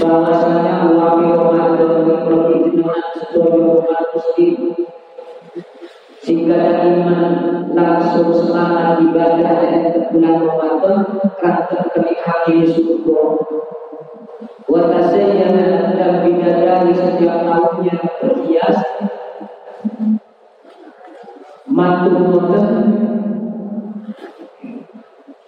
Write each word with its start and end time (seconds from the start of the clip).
bahwasanya 0.00 0.88
Allah 0.88 1.20
Ramadan 1.20 1.92
dengan 2.72 3.04
setuju 3.20 3.84
umat 3.84 4.00
muslim 4.16 4.56
sehingga 6.24 6.56
iman 6.88 7.24
langsung 7.76 8.32
semangat 8.32 9.04
ibadah 9.04 9.52
dan 9.60 10.08
bulan 10.08 10.36
Ramadan 10.40 10.98
kerana 11.36 11.84
kenikmatan 11.92 12.64
syukur 12.72 13.28
Watasayyana 14.70 15.98
dan 15.98 16.22
bidadari 16.22 16.94
setiap 16.94 17.42
tahunnya 17.42 17.96
berhias 18.22 18.78
Mantu 21.66 22.38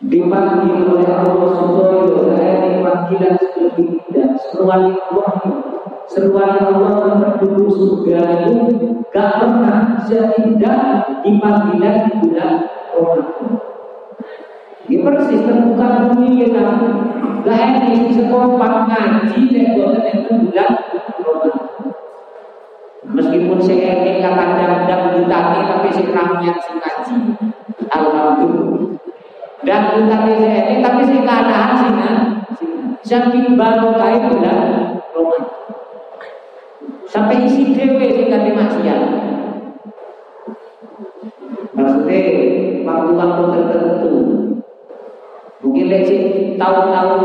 dipanggil 0.03 0.77
oleh 0.93 1.09
Allah 1.09 1.51
Subhanahu 1.57 2.21
wa 2.21 2.37
panggilan 2.85 3.35
seperti 3.41 4.02
seruan 4.63 4.95
Allah. 4.95 5.31
Seruan 6.07 6.55
Allah 6.63 6.95
menuju 7.19 7.67
surga 7.73 8.47
itu 8.47 9.03
gak 9.11 9.43
pernah 9.43 9.99
seindah 10.07 11.03
di 11.25 11.31
panggilan 11.43 11.97
di 12.07 12.13
bulan 12.23 12.53
Ramadan. 12.95 13.59
Ini 14.87 14.99
persis 15.03 15.43
terbuka 15.47 16.11
bumi 16.11 16.43
kita 16.43 16.63
Gak 17.43 17.59
enak 17.59 18.07
sekompak 18.15 18.87
ngaji 18.87 19.41
Nek 19.51 19.67
boten 19.79 20.03
enten 20.11 20.37
bulan 20.47 20.71
Ramadan 20.75 21.55
Meskipun 23.03 23.59
saya 23.63 23.91
ini 24.03 24.23
kadang-kadang 24.23 25.23
ditani 25.23 25.59
tapi 25.71 25.89
si 25.91 26.03
ramian 26.07 26.57
si 26.63 26.71
ngaji 26.77 27.15
Alhamdulillah. 27.91 28.95
Dan 29.63 29.83
ditani 29.97 30.33
saya 30.39 30.61
ini 30.71 30.77
tapi 30.83 31.03
si 31.07 31.17
keadaan 31.19 31.71
si 31.79 31.89
Saking 33.03 33.59
baru 33.59 33.99
kaya 33.99 34.31
bulan 34.31 34.59
Ramadan 35.11 35.43
Sampai 37.11 37.51
isi 37.51 37.75
dewe 37.75 38.07
si 38.15 38.31
ganti 38.31 38.55
maksiat 38.55 39.03
Maksudnya 41.75 42.21
waktu-waktu 42.87 43.43
tertentu 43.51 44.15
Mungkin 45.67 45.87
leci 45.91 46.17
tahun-tahun 46.55 47.23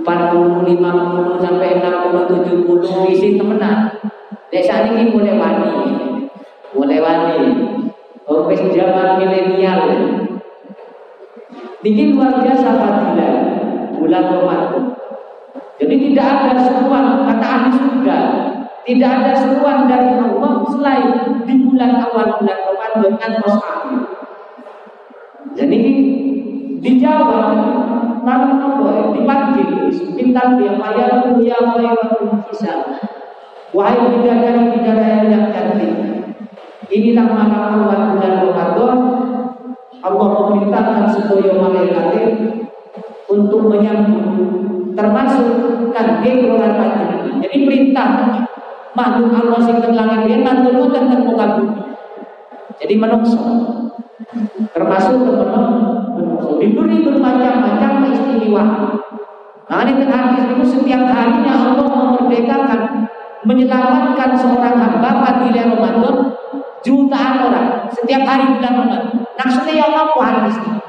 50 0.00 1.44
sampai 1.44 1.80
60, 1.80 2.64
70 2.64 3.12
isi 3.16 3.40
temenan. 3.40 3.96
Desa 4.52 4.84
ini 4.92 5.08
mulai 5.08 5.40
wani. 5.40 5.72
Mulai 6.76 7.00
wani. 7.00 7.40
Oh, 8.28 8.48
zaman 8.52 9.20
milenial. 9.20 9.80
Ini 11.84 12.16
luar 12.16 12.44
biasa 12.44 12.68
fadilah 12.80 13.53
bulan 14.04 14.24
Ramadan. 14.28 14.84
Jadi 15.80 15.94
tidak 16.12 16.26
ada 16.28 16.52
seruan 16.60 17.24
kata 17.24 17.46
ahli 17.48 17.70
surga, 17.72 18.18
tidak 18.84 19.10
ada 19.10 19.32
seruan 19.32 19.78
dari 19.88 20.12
Allah 20.20 20.52
selain 20.68 21.08
di 21.48 21.54
bulan 21.64 22.04
awal 22.04 22.36
bulan 22.36 22.58
Ramadan 22.68 23.16
dengan 23.16 23.32
akhir. 23.48 24.00
Jadi 25.56 25.80
dijawab 26.84 27.44
lalu 28.24 28.52
apa 28.60 28.88
dipanggil 29.16 29.68
minta 30.16 30.56
dia 30.56 30.76
bayar 30.76 31.32
ya 31.40 31.58
khairatul 31.60 32.28
hisab 32.48 32.80
wahai 33.72 34.00
bidadari 34.16 34.72
bidadari 34.72 35.28
yang 35.28 35.48
cantik 35.52 35.92
inilah 36.88 37.24
maka 37.28 37.56
awal 37.72 38.00
bulan 38.16 38.32
Ramadan 38.48 38.96
Allah 40.04 40.26
memerintahkan 40.28 41.06
supaya 41.16 41.56
malaikat 41.56 42.12
untuk 43.30 43.68
menyambut 43.68 44.26
termasuk 44.94 45.48
kan 45.90 46.22
orang 46.22 46.74
panjenengan 46.78 47.42
jadi 47.42 47.56
perintah 47.66 48.08
makhluk 48.94 49.34
Allah 49.34 49.60
sing 49.60 49.82
teng 49.82 49.94
langit 49.98 50.30
dia 50.30 50.38
mantul 50.40 50.88
tentang 50.94 51.26
muka 51.26 51.46
bumi. 51.58 51.82
Jadi 52.78 52.94
menungso. 52.98 53.42
Termasuk 54.70 55.18
teman-teman 55.22 55.66
diberi 56.62 57.02
bermacam-macam 57.02 57.90
keistimewaan. 58.06 58.82
Nah, 59.64 59.82
ini 59.86 60.06
hadis 60.06 60.44
itu 60.54 60.64
setiap 60.78 61.02
harinya 61.10 61.54
Allah 61.54 61.88
memerdekakan, 61.88 62.80
menyelamatkan 63.42 64.30
seorang 64.38 64.76
hamba 64.78 65.10
fadilah 65.24 65.66
Ramadan 65.74 66.16
jutaan 66.84 67.34
orang 67.50 67.68
setiap 67.90 68.22
hari 68.28 68.44
bulan 68.58 68.74
Ramadan. 68.76 69.02
Maksudnya 69.34 69.72
ya 69.80 69.84
Allah 69.88 70.06
hadis 70.20 70.56
Oh 70.60 70.83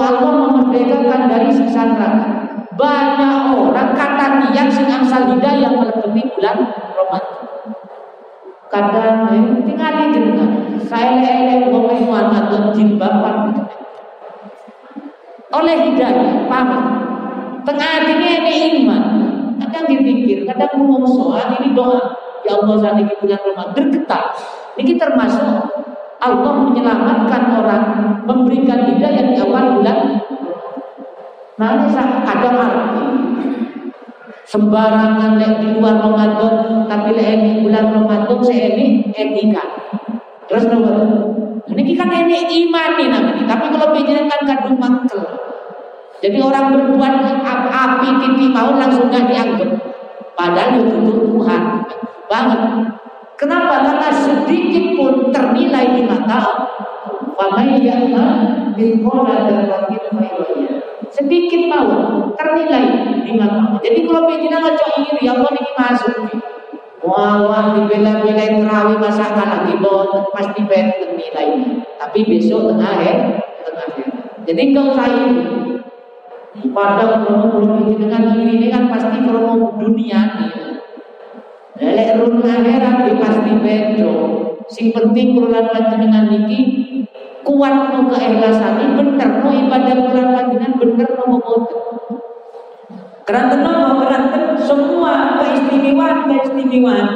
Allah 0.00 0.32
memerdekakan 0.48 1.20
dari 1.28 1.48
siksa 1.52 1.92
neraka. 1.92 2.30
Banyak 2.74 3.60
orang 3.60 3.92
kata 3.92 4.24
dia 4.48 4.64
sing 4.72 4.88
angsal 4.88 5.36
hidayah 5.36 5.68
melebeti 5.68 6.32
bulan 6.32 6.56
Ramadan. 6.96 7.24
Kadang 8.70 9.28
eh, 9.34 9.42
di 9.66 9.72
jenengan. 9.76 10.50
Saya 10.88 11.20
lele 11.20 11.68
ngomong 11.68 12.72
jin 12.72 12.96
bapak 12.96 13.50
oleh 15.50 15.76
hidayah, 15.90 16.46
paham? 16.46 16.84
Tengah 17.66 18.06
ini 18.06 18.28
ini 18.38 18.54
iman. 18.82 19.02
Kadang 19.58 19.90
dipikir, 19.90 20.46
kadang 20.46 20.78
ngomong 20.78 21.02
soal 21.10 21.58
ini 21.58 21.74
doa. 21.74 22.14
Ya 22.46 22.56
Allah 22.56 22.78
saat 22.78 22.96
ini 23.02 23.12
bulan 23.18 23.40
Ramadan 23.42 23.74
bergetar. 23.74 24.30
Ini 24.78 24.94
termasuk 24.94 25.89
Allah 26.20 26.52
menyelamatkan 26.68 27.42
orang, 27.56 27.84
memberikan 28.28 28.84
hidayah 28.86 29.24
di 29.32 29.36
awal 29.40 29.80
bulan. 29.80 30.20
Nanti 31.56 31.96
ada 32.00 32.50
arti 32.56 33.06
sembarangan 34.48 35.36
lek 35.36 35.52
di 35.60 35.68
luar 35.76 36.00
Ramadan 36.00 36.84
tapi 36.88 37.12
lek 37.14 37.28
ini 37.36 37.50
bulan 37.62 37.92
Ramadan 37.92 38.40
saya 38.42 38.74
ini 38.74 39.12
etika 39.14 39.62
terus 40.50 40.66
nomor 40.66 40.98
ini 41.70 41.94
kan 41.94 42.10
ini 42.10 42.66
iman 42.66 42.90
nih 42.98 43.08
namanya 43.14 43.44
tapi 43.46 43.70
kalau 43.70 43.94
kan 43.94 44.40
kadung 44.42 44.80
mangkel 44.80 45.22
jadi 46.20 46.36
orang 46.44 46.76
berbuat 46.76 47.14
api 47.72 48.08
tipi 48.20 48.52
mau 48.52 48.76
langsung 48.76 49.08
gak 49.08 49.24
dianggap. 49.24 49.72
Padahal 50.36 50.84
itu 50.84 51.00
Tuhan 51.08 51.62
banget. 52.28 52.60
Kenapa? 53.40 53.80
Karena 53.80 54.12
sedikit 54.12 55.00
pun 55.00 55.32
ternilai 55.32 55.96
di 55.96 56.04
mata 56.04 56.44
Sedikit 61.08 61.62
mau 61.72 61.88
ternilai 62.36 62.84
di 63.24 63.32
mata 63.40 63.80
Jadi 63.80 63.98
kalau 64.04 64.28
begini 64.28 64.52
nggak 64.52 64.76
cok 64.76 64.92
iri, 65.00 65.24
ya 65.24 65.32
Allah 65.40 65.50
ini 65.56 65.72
masuk. 65.72 66.16
Wah, 67.00 67.40
wah 67.48 67.64
dibela-bela 67.80 68.44
terawih 68.60 69.00
masakan 69.00 69.48
lagi, 69.48 69.72
bon, 69.80 70.28
pasti 70.36 70.60
ternilai. 70.68 71.80
Tapi 71.96 72.18
besok 72.28 72.76
tengah 72.76 72.94
ya, 73.00 73.14
tengah 73.64 73.88
ya. 73.96 74.06
Jadi 74.44 74.62
kalau 74.76 74.92
saya 74.92 75.24
pada 76.76 77.24
kromo 77.24 77.88
dengan 77.96 78.36
ini 78.36 78.68
kan 78.68 78.92
pasti 78.92 79.24
kromo 79.24 79.80
dunia 79.80 80.20
Lelek 81.80 82.20
run 82.20 82.44
akhirat 82.44 83.08
pasti 83.16 83.52
bedo. 83.56 84.12
Sing 84.68 84.92
penting 84.92 85.32
kulan 85.32 85.64
panjenengan 85.72 86.28
niki 86.28 86.60
kuat 87.40 87.96
no 87.96 88.12
keikhlasan 88.12 89.00
bener 89.00 89.30
no 89.40 89.48
ibadah 89.48 89.96
kulan 89.96 90.28
panjenengan 90.36 90.72
bener 90.76 91.08
no 91.16 91.40
boten. 91.40 91.80
Keranten 93.24 93.60
no 93.64 93.96
keranten 93.96 94.44
semua 94.60 95.40
keistimewaan 95.40 96.28
keistimewaan 96.28 97.08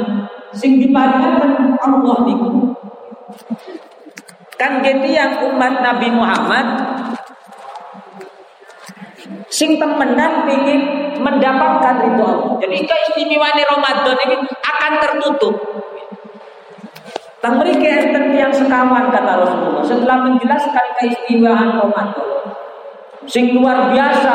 sing 0.49 0.81
diparingaken 0.81 1.77
Allah 1.77 2.17
niku. 2.25 2.73
Kan 4.55 4.81
gitu 4.81 5.07
yang 5.11 5.45
umat 5.51 5.83
Nabi 5.83 6.09
Muhammad 6.09 6.65
sing 9.49 9.77
temenan 9.81 10.45
ingin 10.49 10.81
mendapatkan 11.19 11.95
ridho 12.05 12.25
Allah. 12.25 12.53
Jadi 12.61 12.77
keistimewaan 12.85 13.57
Ramadan 13.57 14.17
ini 14.29 14.35
akan 14.61 14.91
tertutup. 15.01 15.55
Mereka 17.45 17.85
enten 17.85 18.33
yang 18.33 18.49
sekawan 18.49 19.13
kata 19.13 19.45
Rasulullah 19.45 19.85
setelah 19.85 20.17
menjelaskan 20.25 20.85
keistimewaan 20.97 21.77
Ramadan. 21.77 22.29
Sing 23.29 23.53
luar 23.57 23.93
biasa 23.93 24.33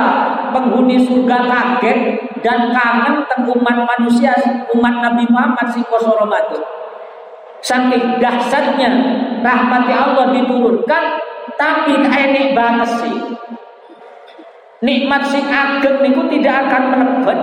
penghuni 0.55 0.99
surga 1.07 1.47
kaget 1.47 1.99
dan 2.43 2.71
kangen 2.75 3.23
teng 3.27 3.47
umat 3.51 3.87
manusia 3.87 4.35
umat 4.75 4.95
Nabi 4.99 5.27
Muhammad 5.31 5.67
sing 5.75 5.83
koso 5.91 6.15
Ramadan. 6.15 6.63
Saking 7.61 8.23
dahsyatnya 8.23 8.91
rahmat 9.43 9.85
Allah 9.91 10.31
diturunkan 10.33 11.05
tapi 11.59 11.99
enek 12.03 12.55
banget 12.55 12.91
sih. 13.05 13.15
Nikmat 14.81 15.23
sing 15.29 15.45
ageng 15.45 16.01
niku 16.01 16.25
tidak 16.33 16.69
akan 16.69 16.83
melebet 16.89 17.41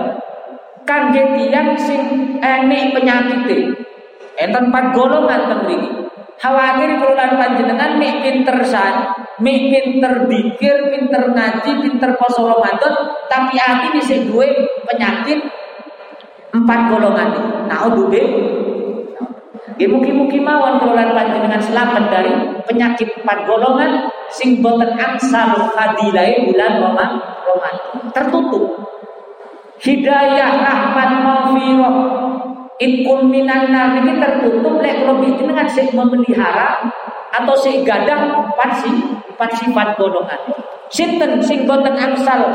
kan 0.88 1.12
tiyang 1.12 1.76
sing 1.78 2.00
enek 2.42 2.96
penyakit 2.96 3.46
Enten 4.38 4.70
empat 4.70 4.94
golongan 4.94 5.50
teng 5.50 5.60
mriki. 5.66 5.90
Khawatir 6.38 7.02
kula 7.02 7.34
panjenengan 7.34 7.98
mek 7.98 8.22
pinter 8.22 8.62
san, 8.62 9.10
mek 9.42 9.58
pinter 9.74 10.30
dikir, 10.30 10.94
pinter 10.94 11.34
ngaji, 11.34 11.70
pinter 11.82 12.14
poso 12.14 12.46
tapi 13.26 13.58
hati 13.58 13.98
bisa 13.98 14.22
duwe 14.22 14.46
penyakit 14.86 15.42
empat 16.54 16.80
golongan 16.94 17.28
ini. 17.34 17.50
Nah, 17.66 17.90
duwe 17.90 18.22
Ya 19.78 19.86
mugi-mugi 19.86 20.42
mawon 20.42 20.82
kula 20.82 21.14
panjenengan 21.14 21.62
selamat 21.62 22.10
dari 22.10 22.34
penyakit 22.66 23.22
empat 23.22 23.46
golongan 23.46 24.10
sing 24.26 24.58
boten 24.58 24.90
angsal 24.98 25.70
fadilah 25.70 26.26
bulan 26.50 26.82
Ramadan. 26.82 27.10
Tertutup. 28.10 28.74
Hidayah, 29.78 30.58
rahmat, 30.58 31.10
maghfirah, 31.22 31.96
Ikun 32.78 33.30
minan 33.30 33.74
nar 33.74 33.94
ini 34.02 34.18
tertutup 34.22 34.82
lek 34.82 35.02
kalau 35.02 35.18
dengan 35.22 35.66
sik 35.66 35.90
memelihara 35.94 36.78
atau 37.34 37.54
sik 37.58 37.82
gadah 37.82 38.34
empat 38.34 38.70
si 38.82 38.90
empat 39.34 39.50
sifat 39.62 39.98
golongan. 39.98 40.38
Sinten 40.90 41.42
sing 41.42 41.66
boten 41.66 41.94
angsal 41.94 42.54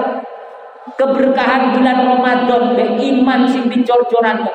keberkahan 0.95 1.75
bulan 1.75 2.03
Ramadan 2.03 2.75
iman 2.99 3.41
sing 3.47 3.67
dicor-coran 3.67 4.47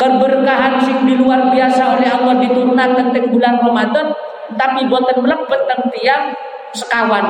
keberkahan 0.00 0.80
sing 0.80 1.04
di 1.04 1.12
luar 1.20 1.52
biasa 1.52 2.00
oleh 2.00 2.08
Allah 2.08 2.40
diturunkan 2.40 2.90
tentang 2.96 3.28
bulan 3.28 3.60
Ramadan 3.60 4.08
tapi 4.56 4.88
boten 4.88 5.20
melebet 5.20 5.60
teng 5.68 5.82
tiang 5.92 6.32
sekawan 6.72 7.26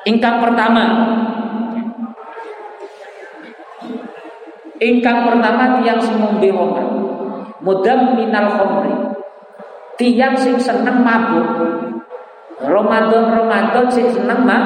Ingkang 0.00 0.42
pertama 0.42 0.84
Ingkang 4.80 5.28
pertama 5.28 5.76
tiang 5.76 6.00
sing 6.00 6.16
ngombe. 6.16 6.48
Mudam 7.60 8.16
minal 8.16 8.48
khomri. 8.56 9.12
Tiang 10.00 10.32
sing 10.32 10.56
seneng 10.56 11.04
mabuk. 11.04 11.44
Ramadan 12.64 13.28
Ramadan 13.28 13.92
sing 13.92 14.08
seneng 14.08 14.40
mah. 14.48 14.64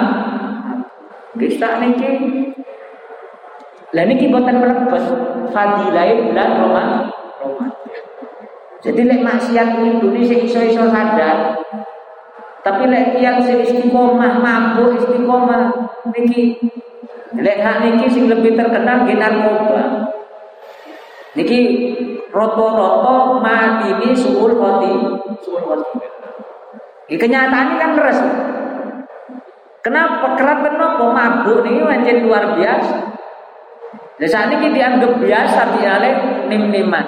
Bisa 1.35 1.83
niki. 1.83 2.15
Lah 3.91 4.07
niki 4.07 4.31
mlebet 4.31 5.34
fadilah 5.55 6.11
bulan 6.27 6.51
Ramadan. 6.59 6.91
Jadi 8.85 9.01
lek 9.07 9.25
maksiat 9.25 9.81
itu 9.81 10.07
sing 10.27 10.41
iso-iso 10.45 10.91
sadar. 10.93 11.57
Tapi 12.61 12.83
lek 12.85 13.17
tiang 13.17 13.41
sing 13.41 13.65
istiqomah 13.65 14.43
mabuk 14.43 15.01
istiqomah 15.01 15.73
niki 16.13 16.59
Lek 17.35 17.59
hak 17.59 17.83
niki 17.83 18.07
sing 18.07 18.31
lebih 18.31 18.55
terkenal 18.55 19.03
nggih 19.03 19.19
narkoba. 19.19 20.07
Niki 21.35 21.59
roto-roto 22.31 23.43
mati 23.43 23.91
ini 23.91 24.15
suul 24.15 24.55
khoti, 24.55 24.93
suul 25.43 25.61
khoti. 25.67 25.99
Ini 27.11 27.19
kenyataan 27.19 27.69
kan 27.75 27.93
res. 27.99 28.21
Kenapa 29.83 30.39
kerap 30.39 30.63
kenapa 30.63 31.05
mabuk 31.11 31.67
ini 31.67 31.83
wajar 31.83 32.23
luar 32.23 32.55
biasa. 32.55 32.97
Dan 34.15 34.29
saat 34.31 34.51
ini 34.55 34.71
dianggap 34.71 35.19
biasa 35.19 35.61
dialek 35.79 36.17
nim-niman. 36.47 37.07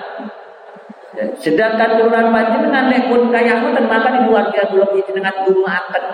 Sedangkan 1.38 1.96
turunan 1.96 2.28
panjenengan 2.34 2.92
lek 2.92 3.08
pun 3.08 3.32
kaya 3.32 3.62
dan 3.62 3.86
maka 3.88 4.20
di 4.20 4.20
luar 4.28 4.52
biasa 4.52 4.68
belum 4.68 4.90
dengan 5.00 5.34
dunga 5.48 5.72
akan 5.86 6.04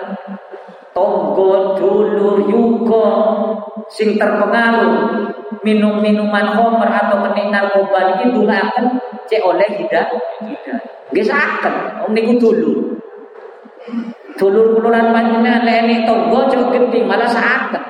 tonggo 0.93 1.75
dulur 1.75 2.45
yugo 2.47 3.07
sing 3.89 4.15
terpengaruh 4.15 5.27
minum 5.65 5.99
minuman 5.99 6.53
homer 6.55 6.87
atau 6.87 7.19
menik 7.25 7.49
narkoba 7.49 8.13
niki 8.13 8.31
akan 8.47 8.85
cek 9.27 9.41
oleh 9.43 9.67
tidak 9.81 10.07
tidak 10.45 10.79
nggih 11.11 11.25
saken 11.25 12.05
om 12.05 12.13
niku 12.13 12.37
dulu 12.37 12.73
dulur 14.37 14.77
kuluran 14.77 15.11
panjenengan 15.11 15.65
lek 15.65 16.05
tonggo 16.05 16.47
cek 16.47 17.03
malah 17.03 17.27
saken 17.27 17.83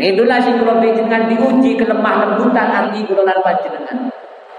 Itulah 0.00 0.40
sing 0.40 0.56
kula 0.56 0.80
dengan 0.80 1.28
diuji 1.28 1.76
kelemah 1.76 2.14
lembutan 2.24 2.68
hati 2.72 3.04
kula 3.04 3.28
lan 3.28 3.36
panjenengan. 3.44 4.08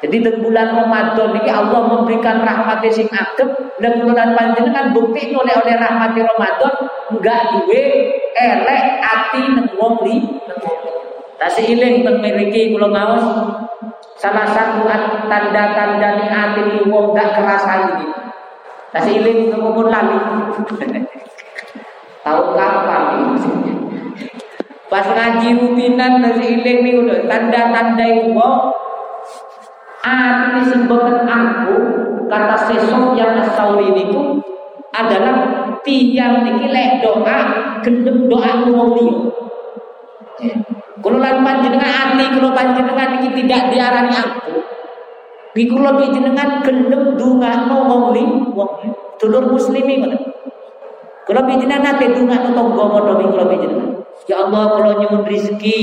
Jadi 0.01 0.17
di 0.17 0.31
bulan 0.41 0.73
Ramadan 0.73 1.37
ini 1.37 1.49
Allah 1.49 1.81
memberikan 1.85 2.41
rahmat 2.41 2.81
sing 2.89 3.05
agem 3.09 3.49
dan 3.81 4.01
bulan 4.01 4.33
panjenengan 4.37 4.93
bukti 4.93 5.33
oleh 5.33 5.53
oleh 5.53 5.75
rahmat 5.77 6.17
Ramadan 6.17 6.73
enggak 7.13 7.39
duwe 7.53 7.81
elek 8.37 8.81
ati 9.01 9.41
nang 9.49 9.69
wong 9.77 10.01
li. 10.05 10.17
Tasih 11.41 11.73
iling 11.73 12.05
teng 12.05 12.21
mriki 12.21 12.73
kula 12.73 12.93
ngaos 12.93 13.25
salah 14.21 14.45
satu 14.45 14.85
tanda-tanda 15.25 16.21
ni 16.21 16.25
ati 16.29 16.61
ni 16.69 16.77
wong 16.85 17.17
enggak 17.17 17.33
kerasa 17.37 17.97
ini. 17.97 18.05
Tasih 18.93 19.13
iling 19.21 19.37
pun 19.57 19.89
lali. 19.89 20.17
Tahu 22.21 22.53
kapan 22.53 23.01
ini? 23.17 23.60
Pas 24.91 25.07
ngaji 25.07 25.55
rutinan 25.55 26.19
tasih 26.19 26.59
iling 26.59 26.79
nih 26.83 27.23
tanda-tanda 27.31 28.07
wong 28.35 28.75
Ati 30.01 30.65
disebutkan 30.65 31.29
aku 31.29 31.77
kata 32.25 32.57
sesok 32.65 33.13
yang 33.13 33.37
asauri 33.37 33.93
itu 33.93 34.41
adalah 34.89 35.45
tiang 35.85 36.41
niki 36.41 36.73
lek 36.73 37.05
doa 37.05 37.39
gendem 37.85 38.25
doa 38.25 38.65
wong 38.65 38.97
liya. 38.97 39.17
Kalau 41.05 41.17
lan 41.21 41.45
panjenengan 41.45 42.17
ati 42.17 42.25
kalau 42.33 42.49
panjenengan 42.49 43.09
niki 43.13 43.29
tidak 43.45 43.69
diarani 43.69 44.09
aku. 44.09 44.57
Di 45.53 45.69
kula 45.69 45.93
panjenengan 45.93 46.65
gendem 46.65 47.13
dongakno 47.13 47.77
wong 47.85 48.03
liya, 48.17 48.57
wong 48.57 48.71
dulur 49.21 49.53
muslimi 49.53 50.01
ngono. 50.01 50.17
Kalau 51.29 51.41
panjenengan 51.45 51.93
nate 51.93 52.09
dongakno 52.09 52.57
tangga 52.57 52.85
padha 52.89 53.13
panjenengan. 53.21 54.00
Ya 54.29 54.45
Allah 54.45 54.63
kalau 54.77 54.91
nyuwun 55.01 55.25
rezeki, 55.25 55.79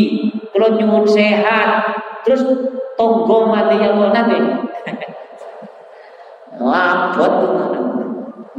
kalau 0.55 0.79
nyuwun 0.79 1.05
sehat, 1.11 1.91
terus 2.23 2.45
tonggo 2.95 3.51
mati 3.51 3.77
yang 3.83 3.99
mau 3.99 4.15
nanti. 4.15 4.39
Wabot 6.59 7.35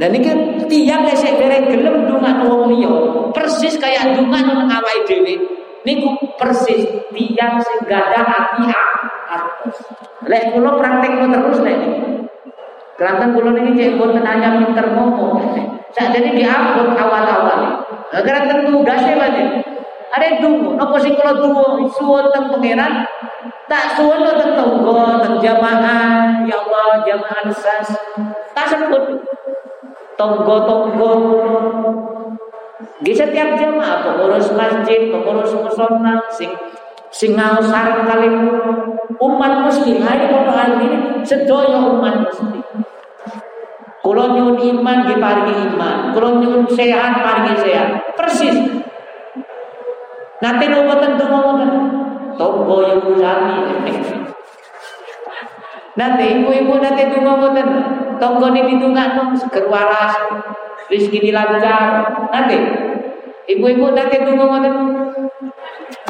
dan 0.00 0.16
ini 0.16 0.24
kan 0.24 0.38
tiang 0.64 1.04
lesek 1.04 1.36
bereng 1.36 1.68
gelem 1.68 2.08
dungan 2.08 2.48
wong 2.48 2.72
persis 3.36 3.76
kayak 3.76 4.16
dungan 4.16 4.48
nang 4.48 4.72
awake 4.72 5.04
dhewe. 5.04 5.36
Niku 5.84 6.16
persis 6.40 6.88
tiang 7.12 7.60
sing 7.60 7.78
gadah 7.84 8.24
ati 8.24 8.64
atus. 9.28 9.76
Lek 10.24 10.56
praktek 10.56 11.20
terus 11.20 11.60
lek 11.60 11.78
Keranten 12.96 13.32
kula 13.32 13.52
niki 13.52 13.76
cek 13.76 13.96
boten 14.00 14.24
hanya 14.24 14.56
pinter 14.60 14.88
ngomong. 14.92 15.40
Sakjane 15.96 16.32
diampun 16.32 16.96
awal-awal. 16.96 17.84
Keranten 18.12 18.72
tugasnya 18.72 19.20
wae. 19.20 19.44
Ada 20.10 20.42
dungu, 20.42 20.74
nopo 20.74 20.98
sing 20.98 21.14
kula 21.14 21.38
tuwa 21.38 21.86
suwun 21.94 22.34
teng 22.34 22.50
pangeran 22.50 23.06
Tak 23.70 23.94
suwun 23.94 24.26
teng 24.26 24.58
tonggo, 24.58 25.22
teng 25.22 25.38
jamaah, 25.38 26.42
ya 26.42 26.58
Allah 26.66 27.06
jamaah 27.06 27.46
sas. 27.54 27.94
Tak 28.50 28.66
sebut 28.66 29.22
tonggo-tonggo. 30.18 31.12
Di 33.00 33.14
setiap 33.14 33.54
jamaah 33.54 34.02
pengurus 34.02 34.50
masjid, 34.58 35.14
pengurus 35.14 35.54
musola, 35.54 36.18
sing 36.34 36.50
sing 37.14 37.38
ngaos 37.38 37.70
sareng 37.70 38.02
kali 38.02 38.28
umat 39.22 39.52
muslim 39.62 40.02
hari 40.02 40.26
kono 40.26 40.52
ini 40.82 41.22
sedaya 41.22 41.86
umat 41.86 42.26
muslim. 42.26 42.58
Kulo 44.02 44.24
nyuwun 44.34 44.58
iman 44.58 45.06
diparingi 45.06 45.54
iman, 45.70 46.10
kulo 46.10 46.42
nyuwun 46.42 46.66
sehat 46.74 47.22
paringi 47.22 47.54
sehat. 47.62 48.18
Persis. 48.18 48.58
Nanti 50.40 50.64
lu 50.72 50.88
boten 50.88 51.20
donga 51.20 51.68
tonggo 52.40 52.76
yang 52.88 53.04
usami 53.04 53.60
nanti 56.00 56.24
ibu-ibu 56.40 56.80
nanti 56.80 57.12
tunggu 57.12 57.32
ngoten 57.36 57.68
tonggo 58.16 58.48
ini 58.56 58.72
ditunggu 58.72 59.36
seger 59.36 59.68
waras. 59.68 60.16
Rezeki 60.88 61.30
lancar 61.30 62.08
nanti 62.32 62.56
ibu-ibu 63.52 63.92
nanti 63.92 64.16
tunggu 64.24 64.44
ngoten 64.48 64.74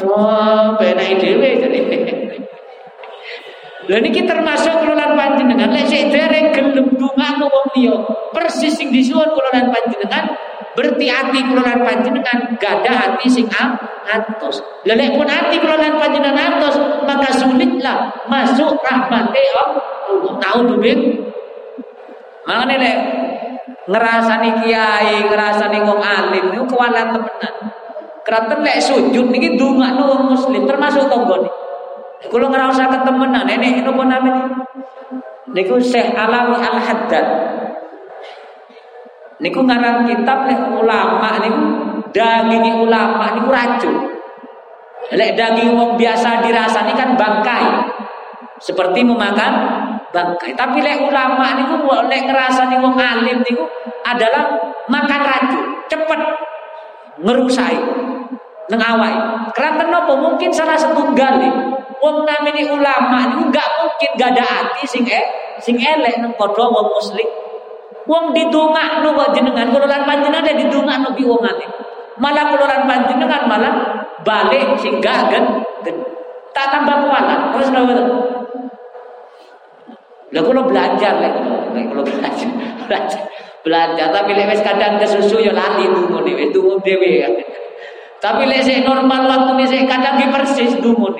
oh 0.07 0.79
penai 0.79 1.19
dhewe 1.19 1.49
jadi. 1.59 1.79
Lha 3.91 3.97
niki 3.99 4.23
termasuk 4.23 4.79
kula 4.79 4.95
lan 4.95 5.11
panjenengan. 5.19 5.75
Lek 5.75 5.91
sik 5.91 6.13
dereng 6.13 6.55
gelem 6.55 6.87
ndongakno 6.95 7.51
wong 7.51 7.67
persis 8.31 8.79
sing 8.79 8.95
disuwun 8.95 9.27
kula 9.35 9.49
lan 9.51 9.67
panjenengan 9.75 10.31
berarti 10.73 11.05
hati 11.11 11.39
kula 11.45 11.61
lan 11.63 11.79
panjenengan 11.83 12.37
gadah 12.55 12.95
hati 12.95 13.27
sing 13.27 13.45
atos. 13.51 14.63
Lelek 14.87 15.15
pun 15.19 15.27
hati 15.27 15.59
kula 15.59 15.75
lan 15.77 15.99
panjenengan 15.99 16.57
atos, 16.57 16.75
maka 17.03 17.29
sulitlah 17.35 18.11
masuk 18.27 18.79
rahmate 18.79 19.41
Allah. 19.55 20.33
naudzubillah. 20.41 21.31
Makane 22.41 22.75
lek 22.81 22.97
ngerasani 23.85 24.49
kiai, 24.65 25.17
ngerasani 25.29 25.77
wong 25.85 25.99
alim 26.01 26.45
niku 26.51 26.65
kewalan 26.75 27.13
temenan. 27.13 27.55
Kraten 28.21 28.59
lek 28.65 28.77
sujud 28.81 29.29
niki 29.29 29.57
ndongakno 29.57 30.03
wong 30.07 30.21
muslim 30.35 30.63
termasuk 30.65 31.09
tanggane. 31.09 31.49
Kalau 32.21 32.47
ngerasa 32.53 32.85
ketemenan, 32.85 33.49
nenek 33.49 33.81
pun 33.81 34.05
namanya? 34.05 34.45
Niku 35.51 35.81
Syekh 35.81 36.13
Alawi 36.13 36.53
Al 36.61 36.77
Haddad. 36.77 37.25
Niku 39.41 39.65
ngarang 39.65 40.05
kitab 40.05 40.45
lek 40.45 40.61
ulama 40.69 41.41
niku 41.41 41.65
daging 42.13 42.77
ulama 42.77 43.33
niku 43.33 43.49
racun. 43.49 43.95
Lek 45.17 45.33
daging 45.33 45.73
wong 45.73 45.97
biasa 45.97 46.45
dirasani 46.45 46.93
kan 46.93 47.17
bangkai. 47.17 47.65
Seperti 48.61 49.01
memakan 49.01 49.53
bangkai. 50.13 50.53
Tapi 50.53 50.77
lek 50.85 51.09
ulama 51.09 51.57
niku 51.57 51.73
lek 52.05 52.21
ngrasani 52.29 52.77
wong 52.77 52.93
alim 52.93 53.41
niku 53.41 53.65
adalah 54.05 54.45
makan 54.85 55.21
racun, 55.25 55.65
cepet 55.89 56.21
ngerusai 57.25 57.77
awake. 58.79 59.21
Karena 59.51 59.83
kenapa? 59.83 60.13
Mungkin 60.15 60.53
salah 60.53 60.77
setunggal 60.79 61.41
nih. 61.43 61.53
Wong 61.99 62.23
namini 62.23 62.69
ulama 62.69 63.29
niku 63.29 63.49
gak 63.49 63.67
mungkin 63.77 64.09
gak 64.15 64.29
ada 64.37 64.45
hati 64.45 64.85
sing 64.87 65.03
eh 65.05 65.25
sing 65.61 65.77
elek 65.77 66.21
nang 66.21 66.33
padha 66.37 66.65
wong 66.69 66.87
muslim. 66.93 67.40
Wong 68.09 68.33
didongakno 68.33 69.13
kok 69.13 69.29
jenengan 69.37 69.69
kula 69.69 69.85
lan 69.85 70.01
panjenengan 70.09 70.41
ada 70.41 70.53
didongakno 70.57 71.13
bi 71.13 71.23
wong 71.25 71.41
alim. 71.45 71.69
Malah 72.17 72.49
kula 72.49 72.65
lan 72.65 72.81
panjenengan 72.89 73.45
malah 73.45 73.73
balik 74.25 74.73
sing 74.81 74.97
gak 74.97 75.29
gen, 75.29 75.45
tak 76.53 76.65
tambah 76.73 77.05
kualat. 77.05 77.53
Terus 77.53 77.69
lha 77.69 77.81
Lah 80.31 80.41
kula 80.41 80.61
belajar 80.65 81.13
lek 81.21 81.33
kula 81.91 82.03
belajar. 82.07 82.49
belajar. 82.89 83.21
Belajar 83.61 84.07
tapi 84.09 84.31
lek 84.33 84.65
kadang 84.65 84.97
kesusu 84.97 85.37
ya 85.45 85.53
lali 85.53 85.85
dungo 85.85 86.25
dhewe, 86.25 86.49
dungo 86.49 86.81
dhewe. 86.81 87.29
Tapi 88.17 88.43
lek 88.49 88.65
normal 88.81 89.29
waktu 89.29 89.69
sik 89.69 89.85
kadang 89.85 90.17
ki 90.17 90.33
persis 90.33 90.73
dungo. 90.81 91.13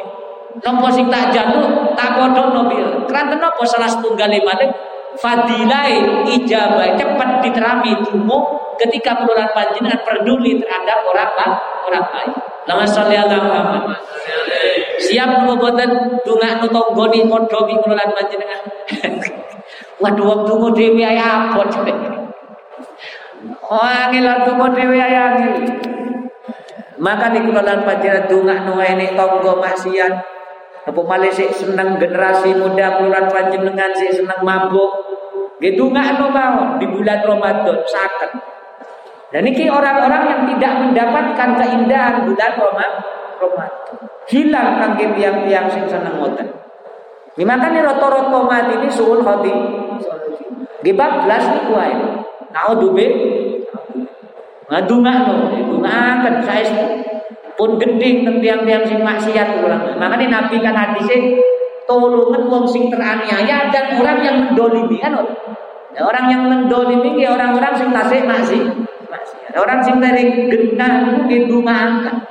Nopo 0.62 0.88
sing 0.94 1.10
tak 1.10 1.34
jatuh 1.34 1.94
tak 1.94 2.18
kodono 2.18 2.70
bir. 2.70 3.06
Keranten 3.06 3.38
nopo 3.38 3.66
salah 3.66 3.90
setunggal 3.90 4.30
malih 4.30 4.70
fadilai 5.20 6.24
ijabah 6.30 6.96
cepat 6.96 7.30
diterami 7.44 7.92
tumu 8.08 8.40
ketika 8.80 9.20
penularan 9.20 9.52
panjenengan 9.52 10.00
peduli 10.06 10.58
terhadap 10.62 11.04
orang 11.04 11.32
orang 11.88 12.06
lain. 12.16 12.32
Lama 12.70 12.86
sholli 12.86 13.18
ala 13.18 13.38
Muhammad. 13.42 14.00
Siap 15.02 15.30
nopo 15.44 15.54
boten 15.58 16.22
dongakno 16.24 16.68
tanggane 16.70 17.20
padha 17.28 17.60
wi 17.68 17.76
penularan 17.82 18.12
panjenengan. 18.16 18.62
Waduh 20.02 20.26
wong 20.26 20.42
tunggu 20.50 20.68
dhewe 20.74 21.04
ae 21.06 21.20
apa 21.20 21.62
Oh 23.72 23.86
angel 23.86 24.28
tunggu 24.46 24.66
dhewe 24.74 24.98
ae 24.98 25.18
angel. 25.18 25.54
Maka 27.02 27.34
di 27.34 27.40
kulolan 27.46 27.82
panjenengan 27.86 28.30
dongakno 28.30 28.74
ene 28.82 29.14
tangga 29.14 29.54
maksiat 29.58 30.41
apa 30.82 30.98
malih 30.98 31.30
sik 31.30 31.54
seneng 31.54 32.02
generasi 32.02 32.58
muda 32.58 32.98
bulan 32.98 33.30
panjenengan 33.30 33.94
sik 33.94 34.18
seneng 34.18 34.42
mabuk. 34.42 34.90
Gitu 35.62 35.94
nggak 35.94 36.18
anu 36.18 36.34
mau 36.34 36.82
di 36.82 36.90
bulan 36.90 37.22
Ramadan 37.22 37.78
saken. 37.86 38.32
Dan 39.32 39.48
ini 39.48 39.70
orang-orang 39.70 40.24
yang 40.28 40.42
tidak 40.50 40.74
mendapatkan 40.82 41.50
keindahan 41.56 42.16
bulan 42.26 42.52
Ramadan. 42.58 43.06
Hilang 44.26 44.70
kangge 44.82 45.06
tiang-tiang 45.18 45.68
sing 45.70 45.86
seneng 45.86 46.18
ngoten. 46.18 46.50
Di 47.38 47.44
makanya 47.48 47.94
roto-roto 47.94 48.44
mati 48.44 48.76
ini 48.76 48.90
suul 48.90 49.22
khoti. 49.22 49.54
Gibab 50.82 51.30
belas 51.30 51.46
nih 51.46 51.64
kuai. 51.70 51.94
Naudzubillah. 52.52 53.42
Ngadungakno, 54.72 55.52
dungaken 55.68 56.36
saya 56.48 56.64
pun 57.62 57.78
gending 57.78 58.26
teng 58.26 58.42
tiang-tiang 58.42 58.82
sing 58.90 59.06
maksiat 59.06 59.62
ulang. 59.62 59.94
Makanya 60.02 60.34
Nabi 60.34 60.58
kan 60.66 60.74
hadisnya 60.74 61.38
tolongan 61.86 62.50
wong 62.50 62.66
sing 62.66 62.90
teraniaya 62.90 63.70
dan 63.70 64.02
orang 64.02 64.18
yang 64.26 64.36
mendolimi 64.50 64.98
kan 64.98 65.14
ya, 65.94 66.02
orang 66.02 66.26
yang 66.26 66.50
mendolimi 66.50 67.22
ya 67.22 67.38
orang-orang 67.38 67.78
sing 67.78 67.94
tasik 67.94 68.26
masih 68.26 68.66
maksiat. 69.06 69.54
Orang 69.54 69.78
sing 69.86 70.02
dari 70.02 70.50
genah 70.50 71.06
itu 71.06 71.22
didungakan. 71.30 72.26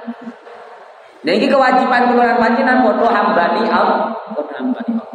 Dan 1.23 1.33
ini 1.39 1.47
kewajiban 1.47 2.11
keluaran 2.11 2.43
panjenengan 2.43 2.83
foto 2.83 3.07
hambani 3.07 3.71
Allah, 3.71 4.11
foto 4.35 4.51
hambani 4.51 4.99
Allah. 4.99 5.15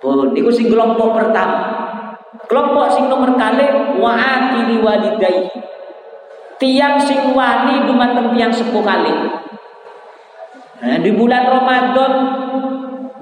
Pun 0.00 0.32
niku 0.32 0.48
sing 0.48 0.72
kelompok 0.72 1.12
pertama. 1.12 1.60
Kelompok 2.48 2.88
sing 2.96 3.04
nomor 3.12 3.36
kali 3.36 3.68
wa'ati 4.00 4.80
walidayhi 4.80 5.72
tiang 6.62 6.94
sing 7.02 7.34
wani 7.34 7.82
dumateng 7.90 8.30
tiang 8.38 8.54
sepuh 8.54 8.86
kali. 8.86 9.10
Nah, 10.82 10.98
di 11.02 11.10
bulan 11.10 11.50
Ramadan 11.50 12.12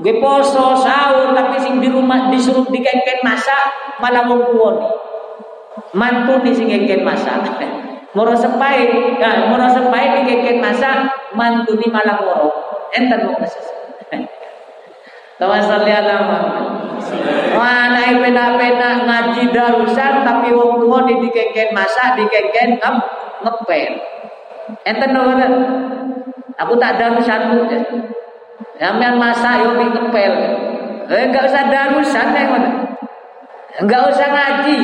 gue 0.01 0.17
poso 0.21 0.77
sahur 0.77 1.33
tapi 1.33 1.57
sing 1.61 1.81
di 1.81 1.89
rumah 1.89 2.29
disuruh 2.29 2.69
dikengken 2.69 3.21
masak 3.21 3.97
malah 4.01 4.25
wong 4.29 4.77
mantu 5.97 6.45
nih 6.45 6.53
sing 6.53 6.69
ngengken 6.69 7.01
masak. 7.01 7.41
Moro 8.17 8.35
sepai 8.35 8.91
nah, 9.23 9.55
moro 9.55 9.71
sepai 9.71 10.21
dikengken 10.21 10.59
masak 10.59 11.09
mantu 11.33 11.79
nih 11.81 11.89
malah 11.89 12.21
moro. 12.21 12.51
Enten 12.93 13.25
mau 13.25 13.39
masak. 13.39 13.65
Tawa 15.41 15.63
salli 15.63 15.95
ala. 15.95 16.17
Wah, 17.57 17.97
naik 17.97 18.21
pena-pena 18.21 19.09
ngaji 19.09 19.55
darusan 19.55 20.27
tapi 20.27 20.53
wong 20.53 20.83
tua 20.83 21.07
di 21.09 21.17
dikengken 21.23 21.71
masak, 21.73 22.19
dikengken 22.19 22.77
ngep 22.77 22.97
ngepel. 23.45 23.93
Enten 24.87 25.11
lho 25.13 25.23
Aku 26.61 26.77
tak 26.77 27.01
darusan 27.01 27.41
ku. 27.57 27.59
Sampean 28.77 29.17
masak 29.17 29.65
yo 29.65 29.77
ngepel. 29.77 30.33
Eh 31.11 31.23
enggak 31.27 31.49
usah 31.49 31.65
darusan 31.73 32.27
ya 32.37 32.45
Enggak 33.81 34.03
usah 34.13 34.29
ngaji. 34.29 34.79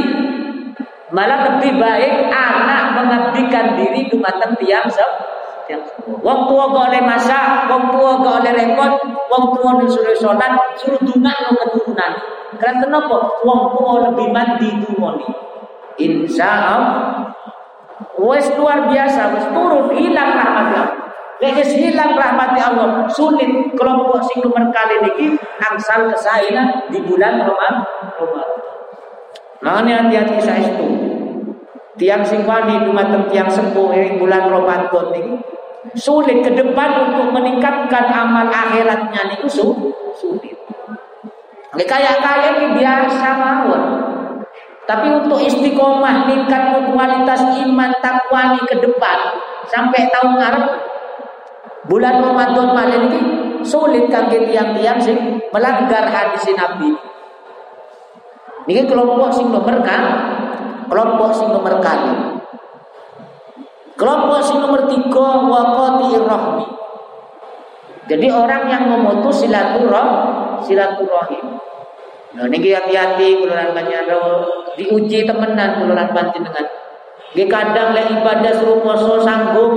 Malah 1.14 1.38
lebih 1.46 1.78
baik 1.78 2.34
anak 2.34 2.98
mengabdikan 2.98 3.78
diri 3.78 4.10
dumateng 4.10 4.58
tiang 4.58 4.90
sep 4.90 5.36
Wong 6.06 6.46
tua 6.46 6.70
gak 6.70 6.94
oleh 6.94 7.02
masak, 7.02 7.66
wong 7.66 7.90
tua 7.90 8.22
gak 8.22 8.34
oleh 8.42 8.52
repot, 8.54 8.92
wong 9.26 9.44
tua 9.58 9.82
disuruh 9.82 10.14
sholat, 10.14 10.54
suruh 10.78 11.02
dunga 11.02 11.34
lo 11.42 11.58
keturunan. 11.58 12.12
Karena 12.62 12.86
kenapa? 12.86 13.42
Wong 13.42 13.74
tua 13.74 13.92
lebih 14.06 14.30
mandi 14.30 14.70
dungoni. 14.78 15.26
Insya 15.98 16.46
Allah 16.46 17.34
Wes 18.16 18.46
luar 18.56 18.92
biasa, 18.92 19.32
wes 19.32 19.46
turun 19.52 19.92
hilang 19.96 20.30
rahmat 20.36 20.68
Allah. 20.72 20.88
Lek 21.36 21.60
hilang 21.68 22.16
rahmat 22.16 22.56
Allah, 22.56 23.04
sulit 23.12 23.48
kelompok 23.76 24.24
sing 24.24 24.40
nomor 24.40 24.72
kali 24.72 25.04
niki 25.04 25.36
angsal 25.60 26.08
kesaina 26.08 26.88
di 26.88 27.00
bulan 27.04 27.44
Ramadan. 27.44 27.84
Makanya 29.60 30.08
hati-hati 30.08 30.36
saya 30.40 30.64
itu. 30.64 30.86
Tiang 31.96 32.20
sing 32.24 32.44
wani 32.44 32.84
dumateng 32.84 33.28
tiang 33.32 33.48
sepuh 33.48 33.92
ing 33.96 34.20
bulan 34.20 34.48
Ramadan 34.48 35.12
niki 35.12 35.32
sulit 35.96 36.44
ke 36.44 36.50
depan 36.52 37.08
untuk 37.08 37.32
meningkatkan 37.32 38.04
amal 38.12 38.48
akhiratnya 38.52 39.22
niku 39.32 39.48
sulit. 39.48 40.56
Lek 41.76 41.88
kaya 41.88 42.16
kaya 42.20 42.56
ini 42.56 42.80
biasa 42.80 43.28
mawon. 43.36 44.05
Tapi 44.86 45.06
untuk 45.18 45.42
istiqomah 45.42 46.30
meningkat 46.30 46.86
kualitas 46.86 47.42
iman 47.66 47.90
takwa 47.98 48.54
ini 48.54 48.62
ke 48.70 48.78
depan 48.78 49.18
sampai 49.66 50.06
tahun 50.14 50.38
ngarep 50.38 50.66
bulan 51.90 52.22
Ramadan 52.22 52.70
malam 52.70 53.00
ini 53.10 53.20
sulit 53.66 54.06
kangge 54.06 54.46
tiang-tiang 54.46 55.02
sing 55.02 55.42
melanggar 55.50 56.06
hadis 56.06 56.46
Nabi. 56.54 56.94
Ini 58.66 58.86
kelompok 58.86 59.30
sing 59.34 59.50
nomor 59.50 59.78
kan, 59.82 60.02
kelompok 60.86 61.30
sing 61.34 61.50
nomor 61.50 61.82
kali. 61.82 62.38
Kelompok 63.98 64.38
sing 64.42 64.58
nomor 64.62 64.86
tiga 64.86 65.28
waqati 65.50 66.14
rahmi. 66.18 66.66
Jadi 68.06 68.26
orang 68.30 68.70
yang 68.70 68.86
memutus 68.86 69.42
silaturahim, 69.42 70.62
silaturahim. 70.62 71.55
Nah 72.36 72.46
niki 72.52 72.68
hati-hati 72.76 73.40
kuluran 73.40 73.72
panjenengan 73.72 74.44
diuji 74.76 75.24
temenan 75.24 75.80
kuluran 75.80 76.08
panjenengan. 76.12 76.66
Nggih 77.32 77.48
kadang 77.48 77.96
lek 77.96 78.12
ibadah 78.12 78.52
suruh 78.60 78.84
poso 78.84 79.24
sanggup, 79.24 79.72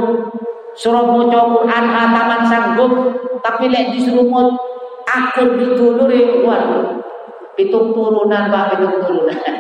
suruh 0.76 1.08
maca 1.08 1.40
Quran 1.56 1.84
hataman 1.88 2.42
sanggup, 2.48 2.92
tapi 3.40 3.72
lek 3.72 3.96
disuruh 3.96 4.28
mau 4.28 4.52
akur 5.08 5.56
ditulure 5.56 6.44
waduh. 6.44 7.00
Pitung 7.56 7.92
turunan 7.92 8.48
Pak, 8.48 8.76
pitung 8.76 8.96
turunan. 9.04 9.36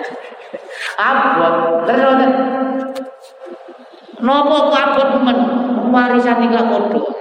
Abot, 0.99 1.83
terus 1.87 2.19
Nopo 4.19 4.67
ku 4.67 4.75
abot 4.75 5.23
men 5.23 5.37
warisan 5.95 6.43
iki 6.43 6.51
gak 6.51 6.67
padha. 6.67 7.01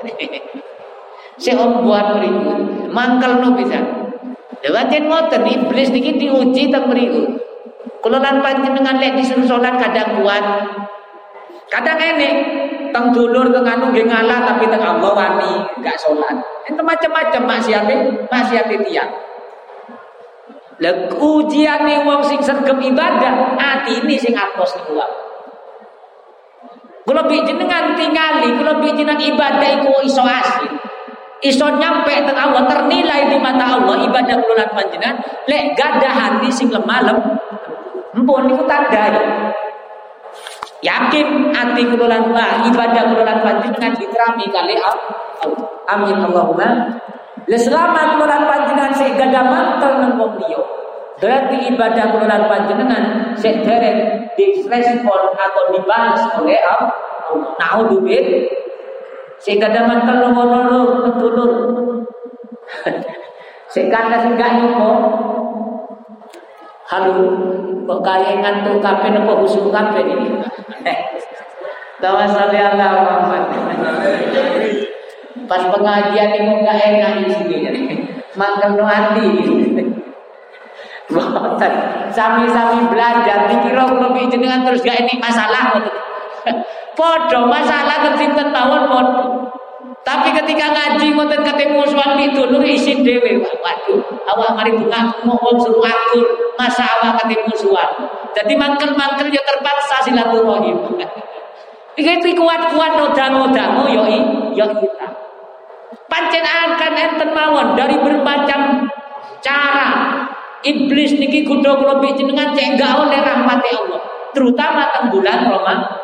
Si 1.38 1.54
om 1.54 1.86
buat 1.86 2.18
berikut, 2.18 2.90
mangkel 2.90 3.38
no 3.38 3.54
bisa. 3.54 3.78
Ya 4.58 4.74
pancen 4.74 5.06
ngoten 5.06 5.42
iblis 5.46 5.88
niki 5.94 6.18
diuji 6.18 6.70
teng 6.70 6.90
mriku. 6.90 7.38
Kula 8.02 8.18
lan 8.18 8.42
panjenengan 8.42 8.98
lek 8.98 9.14
disuruh 9.18 9.46
salat 9.46 9.78
kadang 9.78 10.18
kuat. 10.18 10.44
Kadang 11.70 11.98
enek 11.98 12.34
teng 12.90 13.14
dulur 13.14 13.54
teng 13.54 13.66
anu 13.66 13.94
ngalah 13.94 14.38
tapi 14.50 14.66
teng 14.66 14.82
Allah 14.82 15.10
wani 15.14 15.52
enggak 15.78 15.94
salat. 15.98 16.36
Ente 16.66 16.82
macam-macam 16.82 17.42
maksiate, 17.46 17.96
maksiate 18.26 18.74
tiyang. 18.82 19.10
Lah 20.78 20.94
ujiane 21.10 22.06
wong 22.06 22.22
sing 22.22 22.38
sergap 22.38 22.78
ibadah, 22.78 23.58
ati 23.58 23.98
ini 23.98 24.14
sing 24.14 24.34
apos 24.34 24.78
niku 24.78 24.94
wae. 24.94 25.16
Kula 27.02 27.24
jenengan 27.24 27.96
tingali, 27.96 28.52
kula 28.58 28.78
jenengan 28.84 29.16
ibadah 29.16 29.68
iku 29.80 30.04
iso 30.04 30.22
asli 30.22 30.87
iso 31.42 31.66
nyampe 31.78 32.10
teng 32.26 32.34
Allah 32.34 32.66
ternilai 32.66 33.30
di 33.30 33.38
mata 33.38 33.78
Allah 33.78 34.02
ibadah 34.02 34.36
kula 34.42 34.66
panjenengan 34.74 35.14
lek 35.46 35.78
gadah 35.78 36.10
hati 36.10 36.50
sing 36.50 36.68
lemah 36.70 37.00
lem. 37.06 37.18
Empun 38.14 38.50
niku 38.50 38.66
tandai. 38.66 39.14
Yakin 40.82 41.54
hati 41.54 41.82
kula 41.86 42.06
lan 42.10 42.66
ibadah 42.66 43.02
kula 43.14 43.22
lan 43.22 43.38
panjenengan 43.42 43.92
diterami 43.94 44.46
kali 44.50 44.74
Allah. 44.78 45.14
Amin 45.86 46.18
Allahumma. 46.18 46.70
Le 47.46 47.58
selamat 47.58 48.18
kula 48.18 48.26
lan 48.26 48.42
panjenengan 48.50 48.92
sing 48.98 49.14
gadah 49.14 49.44
mantel 49.46 49.92
nang 50.02 50.18
wong 50.18 50.34
liya. 50.42 50.58
Berarti 51.22 51.70
ibadah 51.70 52.04
kula 52.14 52.26
lan 52.26 52.42
panjenengan 52.50 53.04
sik 53.38 53.62
dereng 53.62 54.26
direspon 54.34 55.22
atau 55.38 55.64
dibalas 55.70 56.22
oleh 56.34 56.58
Allah. 56.66 56.98
Naudzubillah 57.60 58.67
sehingga 59.42 59.70
dapat 59.70 60.02
terlolor 60.06 61.06
ketulur. 61.06 61.52
Sehingga 63.72 64.08
ada 64.08 64.24
singgah 64.24 64.50
nyuko. 64.58 64.92
Halo, 66.88 67.20
kok 67.84 68.00
kaya 68.00 68.40
ngantuk 68.40 68.80
kafe 68.80 69.12
nopo 69.12 69.44
husu 69.44 69.68
kafe 69.68 70.08
ini. 70.08 70.40
Tawa 72.00 72.24
salli 72.24 72.56
ala 72.56 72.86
Muhammad. 72.96 73.44
Pas 75.44 75.62
pengajian 75.68 76.32
ini 76.32 76.52
nggak 76.64 76.78
enak 76.80 77.12
di 77.20 77.28
sini. 77.28 77.56
Makan 78.40 78.80
no 78.80 78.84
hati. 78.88 79.28
Sami-sami 82.12 82.84
belajar, 82.92 83.48
dikira 83.48 83.88
kalau 83.88 84.12
jenengan 84.28 84.60
terus 84.64 84.84
gak 84.84 85.08
ini 85.08 85.16
masalah. 85.16 85.80
Podo 86.98 87.46
masalah 87.46 88.02
kesinten 88.10 88.50
tawon 88.50 88.90
podo. 88.90 89.24
Tapi 90.02 90.32
ketika 90.32 90.72
ngaji 90.72 91.12
ngoten 91.12 91.44
ketemu 91.44 91.84
suami 91.84 92.32
dulur 92.32 92.64
isin 92.64 93.04
dewe. 93.04 93.44
Waduh, 93.44 94.00
awak 94.24 94.56
mari 94.56 94.72
bunga 94.72 95.12
mau 95.20 95.52
suruh 95.60 95.84
akur, 95.84 96.56
masa 96.56 96.88
awak 96.98 97.20
ketemu 97.22 97.52
suan. 97.52 97.88
Jadi 98.32 98.56
mangkel-mangkel 98.56 99.28
ya 99.28 99.42
terpaksa 99.44 100.08
silaturahim. 100.08 100.80
Iki 101.98 102.32
kuat-kuat 102.38 102.92
noda-nodamu 102.94 103.90
yo 103.90 104.02
yo 104.54 104.66
kita. 104.80 105.08
Pancen 106.08 106.46
akan 106.46 106.92
enten 106.96 107.30
mawon 107.36 107.76
dari 107.76 108.00
bermacam 108.00 108.88
cara 109.44 109.90
iblis 110.64 111.20
niki 111.20 111.44
kudu 111.44 111.68
kula 111.68 112.00
dengan 112.00 112.54
cek 112.56 112.80
oleh 112.80 113.20
rahmat 113.20 113.60
Allah, 113.60 114.00
terutama 114.32 114.88
teng 114.94 115.12
bulan 115.12 115.44
Ramadan. 115.44 115.97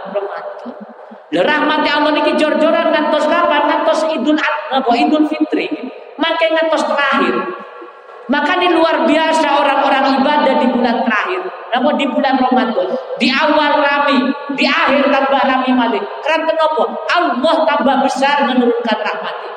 Lah 1.34 1.44
rahmati 1.44 1.88
Allah 1.90 2.12
niki 2.14 2.38
jor-joran 2.38 2.94
ngantos 2.94 3.26
kapan? 3.26 3.62
Ngantos 3.66 4.00
Idul 4.14 4.38
apa 4.38 4.92
Idul 4.94 5.26
Fitri. 5.26 5.66
Makai 6.14 6.54
ngantos 6.54 6.86
terakhir. 6.86 7.34
Maka 8.24 8.56
ini 8.56 8.72
luar 8.72 9.04
biasa 9.04 9.60
orang-orang 9.60 10.16
ibadah 10.16 10.54
di 10.56 10.66
bulan 10.72 11.04
terakhir. 11.04 11.44
Namun 11.76 11.92
di 12.00 12.06
bulan 12.08 12.40
Ramadan, 12.40 12.88
di 13.20 13.28
awal 13.28 13.84
rami, 13.84 14.32
di 14.56 14.64
akhir 14.64 15.12
tambah 15.12 15.42
rami 15.44 15.70
malik. 15.76 16.00
Karena 16.24 16.48
kenapa? 16.48 16.84
Allah 17.12 17.56
tambah 17.68 17.96
besar 18.00 18.48
menurunkan 18.48 18.96
rahmatnya. 18.96 19.52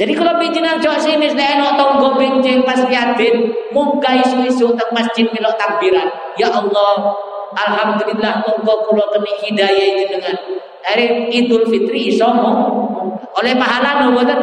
Jadi 0.00 0.16
kalau 0.16 0.40
bijinan 0.40 0.80
jauh 0.80 0.96
sini 0.96 1.28
saya 1.28 1.60
nak 1.60 1.76
tonggo 1.76 2.16
benceng 2.16 2.64
pas 2.64 2.80
yatin, 2.88 3.52
muka 3.68 4.16
isu-isu 4.22 4.72
masjid 4.96 5.28
milok 5.28 5.60
takbiran. 5.60 6.08
Ya 6.40 6.48
Allah, 6.48 7.20
Alhamdulillah 7.50 8.46
tonggo 8.46 8.74
kulo 8.86 9.04
kena 9.10 9.32
hidayah 9.42 10.06
dengan 10.06 10.36
hari 10.86 11.28
Idul 11.34 11.66
Fitri 11.66 12.14
iso 12.14 12.30
oleh 13.30 13.54
pahala 13.54 14.06
no 14.06 14.16
boten 14.16 14.40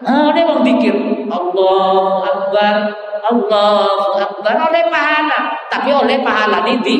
oleh 0.00 0.42
wong 0.48 0.64
pikir. 0.64 0.96
Allahu 1.28 2.24
Akbar 2.24 2.74
Allahu 3.20 4.16
Akbar 4.16 4.54
oleh 4.72 4.82
pahala. 4.88 5.38
Tapi 5.68 5.90
oleh 5.92 6.16
pahala 6.24 6.64
ini 6.64 6.80
di 6.80 6.96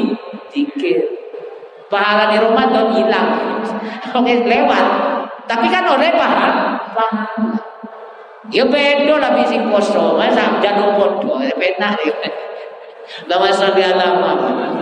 dikir. 0.52 1.00
Pahala 1.88 2.30
di 2.30 2.36
Ramadan 2.38 2.92
hilang. 2.94 3.28
Oke 4.14 4.44
lewat. 4.44 4.86
Tapi 5.48 5.66
kan 5.72 5.84
oleh 5.88 6.12
pahala. 6.12 6.76
Pahala. 6.92 7.56
Ya 8.50 8.66
beda 8.66 9.14
lah 9.16 9.32
bisi 9.38 9.56
poso. 9.70 10.18
Masa 10.18 10.60
podo 10.60 11.40
ya 11.40 11.54
penak 11.56 11.96
ya 12.04 12.14
Lama 13.26 13.50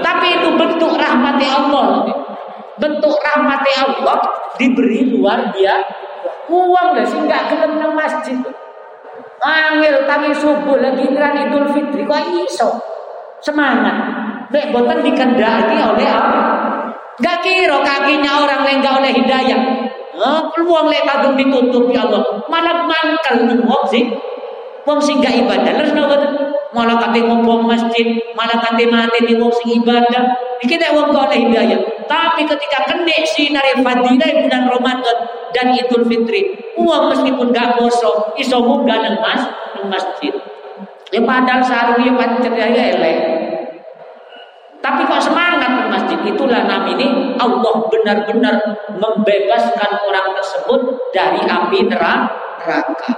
Tapi 0.05 0.27
itu 0.41 0.49
bentuk 0.57 0.93
rahmati 0.95 1.47
Allah 1.49 1.89
bentuk 2.79 3.15
rahmati 3.19 3.73
Allah 3.75 4.19
diberi 4.57 5.13
luar 5.13 5.51
biasa. 5.53 6.07
Uang 6.49 6.97
gak 6.97 7.07
sih 7.13 7.21
nggak 7.21 7.53
gelem 7.53 7.93
masjid. 7.93 8.39
Angel 9.39 10.03
tapi 10.09 10.33
subuh 10.35 10.81
lagi 10.81 11.05
ngeran 11.07 11.47
Idul 11.47 11.69
Fitri 11.77 12.03
kok 12.09 12.25
iso. 12.33 12.81
Semangat. 13.45 13.95
Nek 14.49 14.73
boten 14.73 15.05
dikendaki 15.05 15.77
oleh 15.77 16.09
apa? 16.09 16.41
Gak 17.21 17.45
kira 17.45 17.79
kakinya 17.85 18.49
orang 18.49 18.65
yang 18.65 18.81
gak 18.81 18.97
oleh 18.99 19.13
hidayah. 19.13 19.61
Oh, 20.19 20.51
peluang 20.51 20.91
lek 20.91 21.07
kadung 21.07 21.39
ditutup 21.39 21.87
ya 21.93 22.09
Allah. 22.09 22.43
Malah 22.51 22.89
mangkal 22.89 23.45
wong 23.63 23.85
sih. 23.87 24.09
Wong 24.89 24.99
sing 24.99 25.21
gak 25.21 25.37
ibadah. 25.37 25.85
Terus 25.85 25.93
boten 25.93 26.48
malah 26.73 27.01
kate 27.01 27.25
ngobong 27.25 27.65
masjid, 27.65 28.21
malah 28.37 28.61
kate 28.61 28.85
mati 28.89 29.25
di 29.25 29.35
sing 29.37 29.69
ibadah. 29.83 30.25
Iki 30.59 30.75
nek 30.75 30.91
wong 30.93 31.15
kok 31.15 31.31
hidayah. 31.33 31.81
Tapi 32.05 32.43
ketika 32.45 32.79
kene 32.91 33.17
sinar 33.25 33.65
fadilah 33.79 34.31
bulan 34.43 34.65
Ramadan 34.67 35.19
dan 35.55 35.67
Idul 35.71 36.05
Fitri, 36.09 36.75
uang 36.75 37.15
meskipun 37.15 37.55
gak 37.55 37.79
poso, 37.79 38.35
iso 38.35 38.59
munggah 38.59 38.99
nang 39.01 39.23
mas, 39.23 39.43
masjid. 39.87 40.35
Ya 41.09 41.25
padahal 41.25 41.63
seharusnya 41.65 42.13
pancet 42.19 42.53
ya 42.53 42.69
elek. 42.69 43.17
Tapi 44.79 45.03
kok 45.11 45.23
semangat 45.25 45.71
di 45.75 45.85
masjid 45.91 46.19
itulah 46.23 46.63
namanya 46.65 47.35
Allah 47.43 47.75
benar-benar 47.91 48.55
membebaskan 48.95 49.91
orang 50.07 50.39
tersebut 50.39 50.81
dari 51.11 51.43
api 51.43 51.87
neraka. 51.91 52.48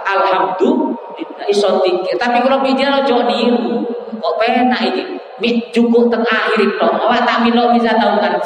Alhamdulillah 0.06 1.46
iso. 1.50 1.82
Tapi 2.14 2.38
kalau 2.46 2.62
bicara 2.62 3.02
ojo 3.02 3.26
niru, 3.26 3.82
kok 4.20 4.34
penak 4.38 4.80
ini. 4.86 5.02
Mik 5.40 5.72
cukup 5.72 6.12
teng 6.12 6.24
akhir 6.28 6.60
itu. 6.60 6.84
Awak 6.84 7.24
tak 7.24 7.40
milo 7.42 7.72
bisa 7.72 7.96
tahu 7.96 8.20
kan 8.20 8.36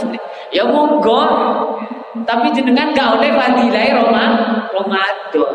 Ya 0.55 0.63
monggo. 0.63 1.23
Tapi 2.23 2.55
jenengan 2.55 2.95
gak 2.95 3.19
oleh 3.19 3.35
fadilai 3.35 3.91
Roma 3.91 4.25
Ramadan. 4.71 5.51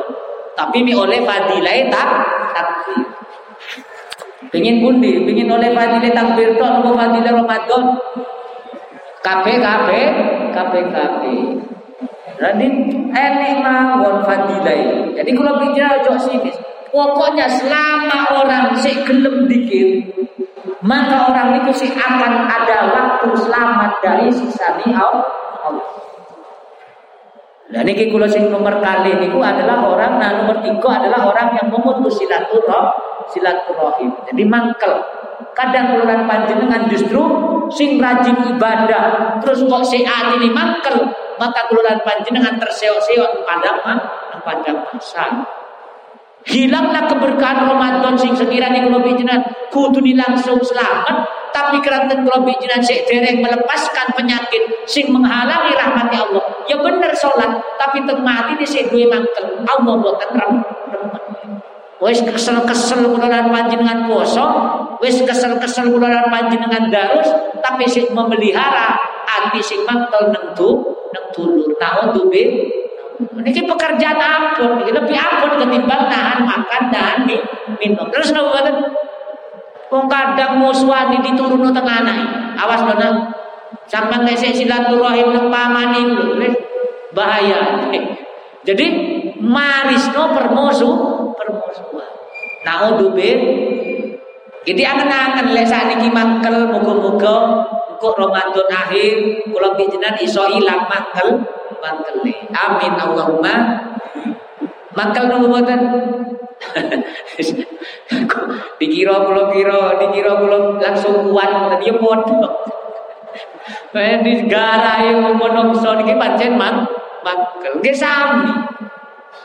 Tapi 0.60 0.78
mi 0.84 0.92
oleh 0.92 1.24
fadilai 1.24 1.88
tak 1.88 2.08
takbir. 2.52 3.08
Pengen 4.52 4.84
pundi, 4.84 5.24
pengen 5.24 5.56
oleh 5.56 5.72
fadilai 5.72 6.12
takbir 6.12 6.60
tok 6.60 6.84
nopo 6.84 7.00
fadilai 7.00 7.32
Ramadan. 7.32 7.84
Kape 9.24 9.54
kape 9.64 10.02
kape 10.52 10.80
kape. 10.92 11.36
Jadi 12.39 12.67
enek 13.12 13.54
mawon 13.60 14.23
fadilai. 14.23 15.12
Jadi 15.12 15.32
kalau 15.36 15.60
bicara 15.60 15.99
ojo 15.99 16.15
sini, 16.15 16.52
pokoknya 16.88 17.52
selama 17.52 18.32
orang 18.32 18.80
sik 18.80 19.04
gelem 19.04 19.43
dikir, 19.52 20.08
maka 20.80 21.28
orang 21.28 21.60
itu 21.60 21.84
sih 21.84 21.91
akan 21.91 22.47
ada 22.47 22.95
waktu 22.95 23.28
selamat 23.43 23.91
dari 23.99 24.32
siksa 24.32 24.80
Allah. 24.95 25.28
Dan 27.69 27.86
ini 27.86 28.10
kula 28.10 28.25
sing 28.25 28.49
nomor 28.49 28.82
kali 28.82 29.13
niku 29.21 29.45
adalah 29.45 29.78
orang 29.86 30.17
nah 30.17 30.41
nomor 30.41 30.58
tiga 30.65 30.89
adalah 30.89 31.30
orang 31.30 31.54
yang 31.54 31.69
memutus 31.69 32.17
silaturahim 32.17 33.09
silaturahim. 33.34 34.13
Jadi 34.28 34.44
mangkel. 34.46 34.94
Kadang 35.56 36.00
kula 36.00 36.24
panjenengan 36.24 36.88
justru 36.88 37.20
sing 37.74 38.02
rajin 38.02 38.36
ibadah 38.56 39.38
terus 39.44 39.62
kok 39.65 39.84
si 39.86 40.02
ini 40.04 40.50
mangkel 40.50 41.10
maka 41.39 41.68
kula 41.72 42.00
panjenengan 42.04 42.60
terseok-seok 42.60 43.48
pada 43.48 43.80
pada 44.44 44.72
masa. 44.88 45.26
Hilanglah 46.48 47.12
keberkahan 47.12 47.68
Ramadan 47.68 48.15
sing 48.15 48.32
sekiranya 48.32 48.88
kalau 48.88 49.04
bijinan 49.04 49.44
kudu 49.76 50.00
langsung 50.15 50.63
selamat 50.63 51.28
tapi 51.52 51.84
keranten 51.84 52.24
kalau 52.24 52.48
bijinan 52.48 52.80
sik 52.80 53.04
dereng 53.12 53.44
melepaskan 53.44 54.08
penyakit 54.15 54.88
sing 54.88 55.12
menghalangi 55.12 55.76
rahmati 55.76 56.15
Allah. 56.15 56.44
Ya 56.72 56.80
bener 56.80 57.12
sholat 57.12 57.60
tapi 57.76 58.08
teng 58.08 58.24
mati 58.24 58.56
di 58.56 58.63
sik 58.63 58.88
mangkel. 58.88 59.68
Allah 59.68 59.96
boten 60.00 60.32
rem. 60.32 60.54
Wis 62.00 62.24
kesel-kesel 62.24 63.12
kula 63.12 63.28
lan 63.28 63.52
panjenengan 63.52 64.08
poso, 64.08 64.48
wis 65.04 65.20
kesel-kesel 65.20 65.92
kula 65.92 66.08
lan 66.08 66.32
panjenengan 66.32 66.88
darus, 66.88 67.28
tapi 67.60 67.84
sing 67.92 68.08
memelihara 68.16 68.96
ati 69.28 69.60
sing 69.60 69.84
mantel 69.84 70.32
nang 70.32 70.56
tu, 70.56 70.80
nang 71.12 71.26
dulur. 71.36 72.32
Ini 73.20 73.62
pekerjaan 73.68 74.16
ampun, 74.16 74.80
ini 74.88 74.96
lebih 74.96 75.12
ampun 75.20 75.60
ketimbang 75.60 76.08
nahan 76.08 76.48
makan, 76.48 76.84
nahan 76.88 77.28
minum. 77.76 78.08
Terus 78.16 78.32
nopo 78.32 78.56
boten? 78.56 78.80
Wong 79.92 80.08
kadang 80.08 80.56
musuhan 80.56 81.12
diturun 81.20 81.68
tengah 81.76 82.00
anak. 82.00 82.20
Awas 82.56 82.80
dona. 82.88 83.28
Sampai 83.92 84.24
ngesek 84.24 84.56
silaturahim 84.56 85.36
nang 85.36 85.52
pamani 85.52 86.16
lho, 86.16 86.48
bahaya. 87.12 87.92
Jadi 88.68 88.86
marisno 89.44 90.32
permusuhan. 90.32 91.29
Naudzubillah. 92.66 93.48
Jadi 94.68 94.82
angen-angen 94.84 95.56
lek 95.56 95.66
sakniki 95.66 96.12
mangkel 96.12 96.68
muga-muga 96.68 97.36
engko 98.00 98.16
Ramadan 98.16 98.68
akhir 98.72 99.44
kula 99.52 99.76
panjenengan 99.76 100.16
iso 100.24 100.48
ilang 100.52 100.88
mangkel 100.88 101.44
mangkele. 101.84 102.48
Amin 102.56 102.94
Allahumma. 102.96 103.56
Mangkel 104.96 105.32
nopo 105.32 105.48
mboten? 105.48 105.80
dikira 108.80 109.16
kula 109.24 109.44
kira, 109.56 109.80
dikira 110.00 110.32
kula 110.38 110.58
langsung 110.80 111.32
kuat 111.32 111.50
ngoten 111.50 111.84
ya 111.84 111.94
padha. 111.96 112.50
Kaya 113.90 114.22
digarai 114.22 115.18
menungso 115.18 115.90
niki 115.98 116.14
pancen 116.20 116.56
mang 116.56 116.88
mangkel. 117.24 117.80
Sami. 117.96 118.79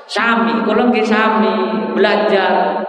Sami, 0.05 0.53
kula 0.68 0.92
nggih 0.92 1.07
sami 1.07 1.53
belajar 1.97 2.85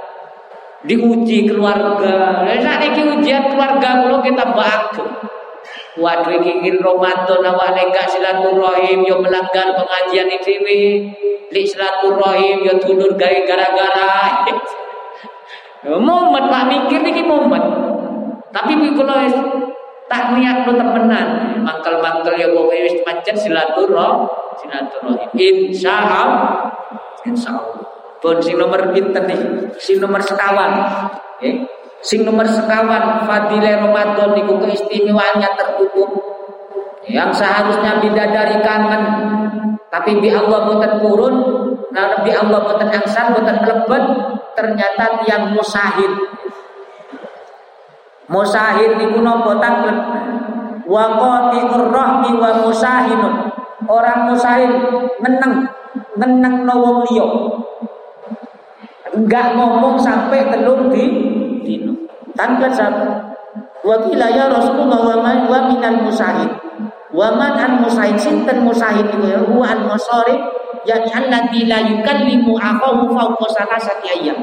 diuji 0.86 1.50
keluarga. 1.50 2.46
Lah 2.46 2.60
saiki 2.62 3.02
ujian 3.02 3.52
keluarga 3.52 4.06
kula 4.06 4.18
kita 4.22 4.46
bagus. 4.54 5.12
Waduh 5.96 6.44
iki 6.44 6.76
Ramadan 6.76 7.42
awake 7.42 8.04
silaturahim 8.12 9.08
yo 9.08 9.24
melanggar 9.24 9.74
pengajian 9.80 10.28
dhewe. 10.44 10.82
Li 11.50 11.64
silaturahim 11.64 12.68
yo 12.68 12.74
dulur 12.84 13.16
gawe 13.16 13.40
gara-gara. 13.48 14.44
momen 16.08 16.44
Pak 16.52 16.64
mikir 16.68 17.00
niki 17.00 17.24
momen. 17.24 17.64
Tapi 18.52 18.76
kula 18.92 19.24
tak 20.06 20.38
niat 20.38 20.68
lo 20.68 20.74
temenan. 20.76 21.28
Mangkel-mangkel 21.66 22.38
ya 22.38 22.48
pokoke 22.54 22.78
wis 22.86 22.96
pancen 23.02 23.34
silaturahim, 23.34 24.30
silaturahim. 24.66 25.30
Insyaallah. 25.70 26.28
Insyaallah. 27.30 27.80
Pun 28.20 28.42
sing 28.42 28.58
nomor 28.58 28.82
pinten 28.90 29.24
nih? 29.30 29.42
Sing 29.78 30.02
nomor 30.02 30.20
sekawan. 30.26 30.82
Okay. 31.38 31.62
Sing 32.02 32.26
nomor 32.26 32.50
sekawan 32.50 33.26
fadile 33.30 33.82
Ramadan 33.86 34.34
niku 34.34 34.58
keistimewaannya 34.66 35.50
tertutup. 35.54 36.10
Yang 37.06 37.46
seharusnya 37.46 38.02
bidadari 38.02 38.58
kangen 38.66 39.04
tapi 39.96 40.20
bi 40.20 40.28
Allah 40.28 40.68
boten 40.68 41.00
purun, 41.00 41.36
nah 41.96 42.20
bi 42.20 42.28
Allah 42.36 42.60
boten 42.68 42.92
angsan, 42.92 43.32
boten 43.32 43.64
mlebet, 43.64 44.04
ternyata 44.52 45.24
tiang 45.24 45.56
musahid. 45.56 46.12
Musahid 48.28 49.00
niku 49.00 49.24
napa 49.24 49.56
tanglet? 49.64 49.96
Wa 50.84 51.16
qati'ur 51.16 51.96
rahmi 51.96 52.36
wa 52.36 52.52
musahinun. 52.68 53.34
Orang 53.84 54.32
musahid 54.32 54.72
ngeneng, 55.20 55.68
ngeneng 56.16 56.64
no 56.64 56.76
wong 56.80 56.98
liya. 57.12 57.28
Enggak 59.12 59.56
ngomong 59.60 60.00
sampai 60.00 60.48
telur 60.48 60.88
di 60.92 61.04
dino. 61.64 61.92
Tangkat 62.36 62.72
satu. 62.72 63.36
Wakila 63.86 64.32
ya 64.34 64.50
Rasulullah 64.50 65.00
wa 65.04 65.18
man 65.20 65.38
wa 65.52 65.60
minal 65.68 66.08
musahid. 66.08 66.52
Wa 67.12 67.36
man 67.36 67.54
al 67.56 67.84
musahid 67.84 68.16
sinten 68.20 68.64
musahid 68.64 69.08
itu 69.12 69.28
ya 69.28 69.40
huwa 69.44 69.72
al 69.72 69.88
musarif 69.88 70.40
yani 70.84 71.10
alladzi 71.12 71.64
la 71.70 71.80
yukallimu 71.84 72.60
akahu 72.60 73.12
fawqa 73.12 73.46
salasati 73.56 74.08
ayyam. 74.20 74.40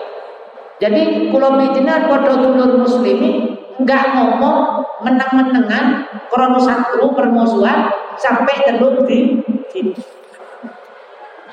Jadi 0.81 1.31
kula 1.31 1.53
panjenengan 1.55 2.11
padha 2.11 2.38
dulur 2.42 2.83
muslimi 2.83 3.62
enggak 3.81 4.13
ngomong 4.13 4.85
meneng-menengan 5.03 6.05
krono 6.29 6.59
satu 6.61 7.13
permusuhan 7.17 7.89
sampai 8.21 8.55
telur 8.65 9.05
di 9.09 9.41
sini. 9.73 9.93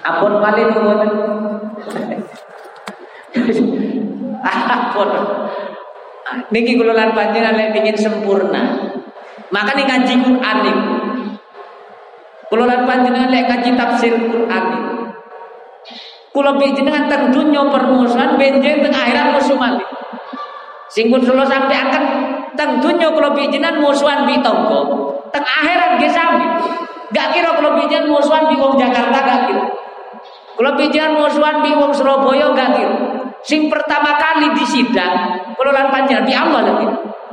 Ampun 0.03 0.39
paling 0.39 0.67
mboten. 0.71 1.11
Ampun. 4.43 5.09
Niki 6.53 6.77
kula 6.77 6.93
lan 6.93 7.11
panjenengan 7.17 7.57
lek 7.57 7.75
ingin 7.77 7.97
sempurna. 7.97 8.63
Maka 9.49 9.73
nih 9.73 9.85
ngaji 9.89 10.13
Quran 10.21 10.57
niku. 10.61 10.93
Kula 12.53 12.63
lan 12.69 12.81
panjenengan 12.85 13.33
lek 13.33 13.49
ngaji 13.49 13.69
tafsir 13.75 14.13
Quran 14.15 14.63
niku. 14.71 14.93
Kula 16.29 16.51
panjenengan 16.55 17.33
dunya 17.33 17.61
permusuhan 17.67 18.37
benjing 18.37 18.85
teng 18.85 18.93
akhirat 18.93 19.35
musuh 19.35 19.57
malih. 19.57 19.89
Sing 20.89 21.13
pun 21.13 21.21
kula 21.21 21.45
sampai 21.45 21.77
akan 21.77 22.03
teng 22.57 22.81
dunya 22.81 23.13
kula 23.13 23.29
panjenengan 23.37 23.77
musuhan 23.77 24.25
bi 24.25 24.41
tangga. 24.41 24.81
Teng 25.29 25.45
akhirat 25.45 26.01
nggih 26.01 26.09
sami. 26.09 26.45
Gak 27.13 27.37
kira 27.37 27.53
kula 27.53 27.77
panjenengan 27.77 28.09
musuhan 28.09 28.49
bi 28.49 28.57
wong 28.57 28.73
Jakarta 28.73 29.17
gak 29.21 29.39
kira. 29.45 29.65
Kula 30.57 30.73
panjenengan 30.73 31.13
musuhan 31.21 31.61
bi 31.61 31.71
wong 31.77 31.93
Surabaya 31.93 32.49
gak 32.57 32.69
kira. 32.73 32.95
Sing 33.45 33.71
pertama 33.71 34.19
kali 34.19 34.51
di 34.51 34.65
sidang, 34.67 35.15
kalau 35.55 35.71
lan 35.71 35.87
panjenengan 35.93 36.27
di 36.27 36.33
Allah 36.35 36.61
lagi. 36.65 36.87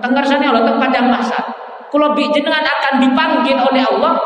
Tenggarsane 0.04 0.44
Allah 0.44 0.62
teng 0.68 0.76
padang 0.76 1.08
masa. 1.08 1.40
Kalau 1.88 2.12
bi 2.12 2.28
jenengan 2.28 2.60
akan 2.60 3.00
dipanggil 3.00 3.56
oleh 3.56 3.82
Allah 3.88 4.20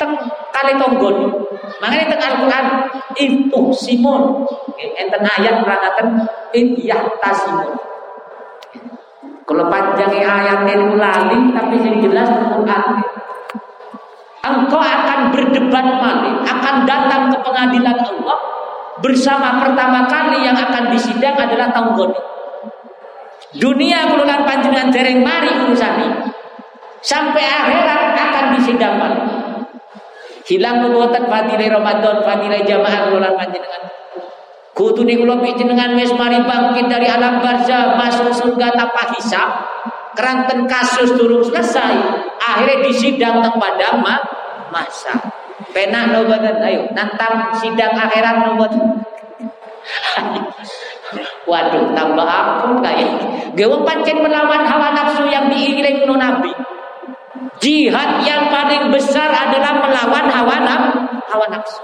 teng 0.00 0.16
kali 0.48 0.72
tonggon. 0.80 1.28
Makanya 1.84 2.16
teng 2.16 2.22
Al-Qur'an 2.24 2.66
itu 3.20 3.60
Simon. 3.76 4.48
Enten 4.80 5.20
ayat 5.20 5.60
nerangkan 5.60 6.24
iya 6.56 6.96
tasimun. 7.20 7.89
Kalau 9.50 9.66
panjangnya 9.66 10.30
ayat 10.30 10.62
ini 10.62 10.94
lali 10.94 11.50
tapi 11.50 11.74
yang 11.82 11.98
jelas 11.98 12.30
Al-Qur'an. 12.30 13.02
Engkau 14.46 14.78
akan 14.78 15.34
berdebat 15.34 15.86
maling, 15.98 16.38
akan 16.46 16.86
datang 16.86 17.34
ke 17.34 17.36
pengadilan 17.42 17.98
Allah 17.98 18.38
bersama 19.02 19.58
pertama 19.58 20.06
kali 20.06 20.46
yang 20.46 20.54
akan 20.54 20.94
disidang 20.94 21.34
adalah 21.34 21.66
tanggon. 21.74 22.14
Dunia 23.58 24.14
kululan 24.14 24.46
panjenengan 24.46 24.94
dereng 24.94 25.18
mari 25.26 25.50
urusani. 25.66 26.30
Sampai 27.02 27.42
akhirat 27.42 28.14
akan 28.14 28.44
disidang 28.54 29.02
balik. 29.02 29.26
Hilang 30.46 30.86
nubuatan 30.86 31.26
fadilah 31.26 31.82
Ramadan, 31.82 32.22
fadilah 32.22 32.62
jamaah 32.62 33.10
kululan 33.10 33.34
panjenengan. 33.34 33.99
Kutu 34.70 35.02
ni 35.02 35.18
kula 35.18 35.42
panjenengan 35.42 35.98
wis 35.98 36.14
mari 36.14 36.38
bangkit 36.46 36.86
dari 36.86 37.10
alam 37.10 37.42
barzah 37.42 37.98
masuk 37.98 38.30
surga 38.30 38.70
tanpa 38.78 39.10
hisab. 39.18 39.50
Keranten 40.14 40.70
kasus 40.70 41.14
turun 41.18 41.42
selesai. 41.42 41.94
Akhirnya 42.38 42.86
disidang 42.86 43.42
teng 43.42 43.58
padang 43.58 43.98
masa. 44.70 45.14
Penak 45.70 46.10
no 46.10 46.26
badan, 46.26 46.56
ayo 46.66 46.88
nantang 46.96 47.54
sidang 47.58 47.94
akhirat 47.94 48.46
no 48.46 48.58
badan. 48.58 49.04
Waduh, 51.50 51.90
tambah 51.94 52.26
ampun 52.26 52.78
kayak. 52.78 53.10
Gawang 53.58 53.82
pancen 53.82 54.22
melawan 54.22 54.62
hawa 54.62 54.94
nafsu 54.94 55.26
yang 55.26 55.50
diiring 55.50 56.06
no 56.06 56.14
nabi. 56.14 56.54
Jihad 57.58 58.22
yang 58.24 58.48
paling 58.48 58.88
besar 58.94 59.28
adalah 59.28 59.82
melawan 59.82 60.26
hawa 60.30 60.56
nafsu. 60.62 60.98
Hawa 61.26 61.46
nafsu. 61.50 61.82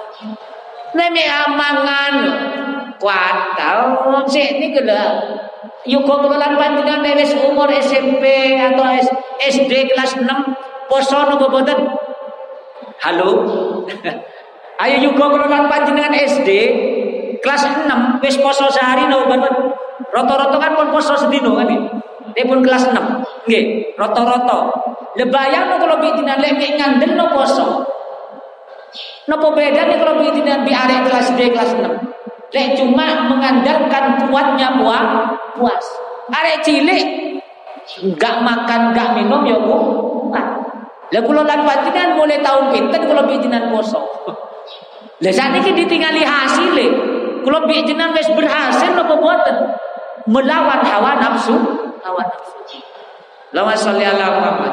Nemi 0.95 1.27
amangan 1.27 2.15
kuatal 2.99 3.79
sik 4.29 4.61
ini 4.61 4.75
gila. 4.75 5.05
Yuk 5.93 6.03
kelolaan 6.03 6.59
panjenengan 6.59 7.07
dari 7.07 7.23
umur 7.47 7.71
SMP 7.71 8.59
atau 8.59 8.83
SD 9.39 9.71
kelas 9.95 10.19
6 10.19 10.27
poso 10.91 11.19
nopo 11.31 11.47
boten 11.47 11.79
Halo. 13.07 13.31
Ayo 14.83 14.97
juga 15.07 15.31
kelolaan 15.31 15.71
panjenengan 15.71 16.11
SD 16.11 16.51
kelas 17.39 17.63
6 17.87 18.19
wis 18.19 18.37
poso 18.43 18.67
sehari 18.67 19.07
no 19.07 19.31
banget. 19.31 19.55
Roto-roto 20.11 20.57
kan 20.59 20.75
pun 20.75 20.91
poso 20.91 21.15
sedino 21.15 21.55
kan 21.55 21.71
Dia 22.35 22.45
pun 22.45 22.61
kelas 22.67 22.91
6. 22.91 23.47
Nggih, 23.47 23.95
roto-roto. 23.95 24.59
Lebayang 25.17 25.71
no 25.71 25.77
kalau 25.79 25.97
bijinan 26.03 26.43
lek 26.43 26.59
ngandel 26.77 27.15
no 27.15 27.31
poso. 27.31 27.87
Nopo 29.31 29.55
beda 29.55 29.87
nih 29.87 29.99
kalau 30.03 30.19
bijinan 30.19 30.67
bi 30.67 30.75
arek 30.75 31.07
kelas 31.07 31.31
D 31.39 31.41
kelas 31.55 31.71
6. 31.79 32.17
Lek 32.55 32.79
cuma 32.79 33.27
mengandalkan 33.27 34.31
kuatnya 34.31 34.79
puas, 34.79 35.09
puas. 35.59 35.85
Arek 36.31 36.63
cilik 36.63 37.05
enggak 38.03 38.43
makan, 38.43 38.93
enggak 38.95 39.09
minum 39.15 39.43
ya 39.47 39.59
Bu. 39.59 39.79
Lah 41.07 41.23
kula 41.23 41.47
lan 41.47 41.63
panjenengan 41.63 42.19
mulai 42.19 42.43
tahun 42.43 42.75
pinten 42.75 43.01
kula 43.07 43.23
panjenengan 43.27 43.71
poso. 43.71 44.03
Lah 45.23 45.33
sakniki 45.33 45.71
ditingali 45.73 46.27
hasile. 46.27 46.87
Bi 47.47 47.79
jenengan 47.87 48.11
wis 48.11 48.27
berhasil 48.35 48.91
napa 48.91 49.15
boten? 49.15 49.57
Melawan 50.27 50.83
hawa 50.83 51.15
nafsu, 51.23 51.55
hawa 52.03 52.23
nafsu. 52.27 52.83
Lawan 53.55 53.79
sholli 53.79 54.03
ala 54.03 54.27
Muhammad. 54.35 54.73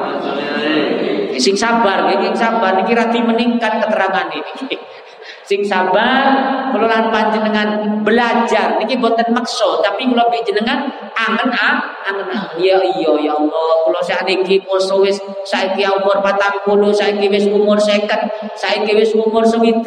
Sing 1.38 1.54
sabar, 1.54 2.10
sing 2.10 2.34
sabar 2.34 2.74
niki 2.82 2.98
rati 2.98 3.22
meningkat 3.22 3.78
keterangan 3.86 4.28
ini. 4.34 4.74
Sing 5.50 5.64
sabar 5.64 6.26
kula 6.74 6.90
lan 6.90 7.06
panjenengan 7.14 7.70
belajar. 8.02 8.82
Niki 8.82 8.98
boten 8.98 9.30
makso 9.30 9.80
tapi 9.86 10.10
kula 10.10 10.26
jenengan 10.42 10.90
angen 11.14 11.50
ah. 11.54 12.02
Angen 12.10 12.28
ya 12.58 12.82
iya 12.82 13.12
ya 13.22 13.34
Allah. 13.38 13.72
Kula 13.86 14.02
sakniki 14.02 14.66
poso 14.66 15.06
wis 15.06 15.22
saiki 15.46 15.86
umur 15.86 16.20
40 16.26 16.66
saiki 16.92 17.30
wis 17.30 17.46
umur 17.48 17.78
50 17.78 18.58
saiki 18.58 18.92
wis 18.98 19.14
umur 19.14 19.46
60 19.46 19.86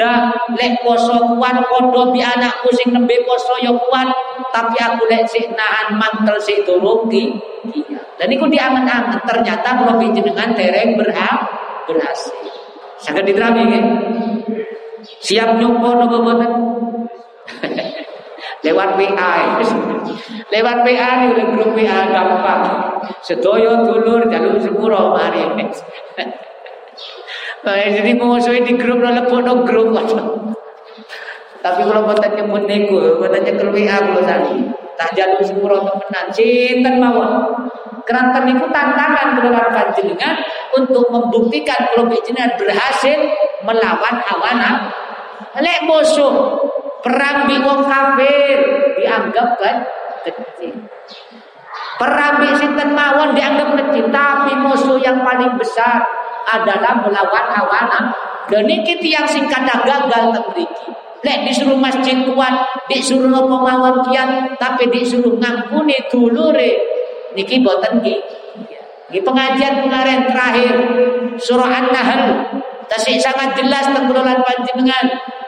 lek 0.55 0.73
poso 0.87 1.37
kuat 1.37 1.57
padha 1.67 2.03
bi 2.15 2.23
anakku 2.23 2.71
sing 2.73 2.95
nembe 2.95 3.19
poso 3.27 3.59
ya 3.59 3.75
kuat. 3.75 4.09
Tapi 4.55 4.77
aku 4.79 5.11
lek 5.11 5.27
sik 5.27 5.53
nahan 5.53 5.99
mantel 5.99 6.39
sik 6.39 6.63
durung 6.63 7.11
iya. 7.11 8.01
Dan 8.17 8.33
niku 8.33 8.49
diangen-angen 8.49 9.21
ternyata 9.29 9.77
kula 9.77 10.01
jenengan 10.01 10.57
dereng 10.57 10.97
berhasil. 10.97 12.49
Saged 12.97 13.29
diterami 13.29 13.61
nggih 13.69 13.85
Siap 15.25 15.57
nyumpul 15.57 15.97
nopo 15.97 16.17
boten? 16.21 16.53
Lewat 18.67 18.91
WA. 18.99 19.33
Lewat 20.51 20.79
WA 20.83 21.09
nih 21.23 21.29
udah 21.33 21.47
grup 21.55 21.71
WA 21.73 21.99
gampang. 22.11 22.63
Sedoyo 23.23 23.87
dulur 23.87 24.27
jalur 24.29 24.59
sepuro 24.59 25.15
mari. 25.17 25.47
Jadi 27.67 28.15
musuhin 28.15 28.63
di 28.63 28.79
grup 28.79 29.03
lo 29.03 29.11
lepuk 29.11 29.43
no 29.43 29.67
grup 29.67 29.91
Tapi 31.67 31.83
kalau 31.83 32.07
boten 32.07 32.31
nyebut 32.39 32.63
nego, 32.71 33.19
boten 33.19 33.43
nyekel 33.43 33.75
WA 33.75 33.97
kalau 33.99 34.23
tadi. 34.23 34.55
Tak 34.97 35.13
jalur 35.19 35.43
sepuro 35.43 35.83
temenan, 35.83 36.27
cinten 36.31 37.03
mawon. 37.03 37.31
Keranten 38.07 38.55
itu 38.55 38.71
tantangan 38.71 39.35
keluar 39.35 39.67
panjenengan 39.75 40.39
untuk 40.79 41.11
membuktikan 41.11 41.91
kalau 41.91 42.07
panjenengan 42.07 42.55
berhasil 42.55 43.19
melawan 43.67 44.15
hawa 44.31 44.51
nafsu 44.55 45.06
Lek 45.61 45.89
musuh 45.89 46.61
perang 47.01 47.49
di 47.49 47.57
wong 47.63 47.87
kafir 47.87 48.59
dianggap 49.01 49.57
kan 49.61 49.77
kecil. 50.27 50.75
Perang 51.97 52.45
di 52.45 52.51
sinten 52.61 52.93
mawon 52.93 53.33
dianggap 53.33 53.73
kecil, 53.81 54.13
tapi 54.13 54.53
musuh 54.61 55.01
yang 55.01 55.25
paling 55.25 55.57
besar 55.57 56.05
adalah 56.45 57.01
melawan 57.01 57.47
hawa 57.53 57.81
nafsu. 57.89 58.21
Dan 58.47 58.71
ini 58.71 58.95
yang 59.11 59.27
singkat 59.27 59.67
gagal 59.67 60.31
temriki. 60.31 60.93
Lek 61.25 61.43
disuruh 61.49 61.75
masjid 61.75 62.15
kuat, 62.31 62.55
disuruh 62.87 63.27
nopo 63.27 63.59
mawon 63.59 64.07
kian, 64.07 64.55
tapi 64.61 64.87
disuruh 64.93 65.35
ngampuni 65.41 65.99
dulure. 66.07 66.79
Niki 67.35 67.65
boten 67.65 67.99
ki. 68.05 68.15
Di 69.11 69.19
pengajian 69.23 69.87
kemarin 69.87 70.31
terakhir 70.31 70.75
surah 71.39 71.71
An-Nahl 71.71 72.23
tasik 72.91 73.19
sangat 73.19 73.55
jelas 73.59 73.91
tenggelolan 73.93 74.41
panjenengan. 74.43 75.07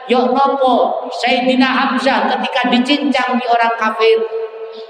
Yok 0.09 0.33
nopo 0.33 1.05
Sayyidina 1.21 1.69
Hamzah 1.69 2.25
ketika 2.33 2.73
dicincang 2.73 3.37
di 3.37 3.45
orang 3.45 3.73
kafir. 3.77 4.17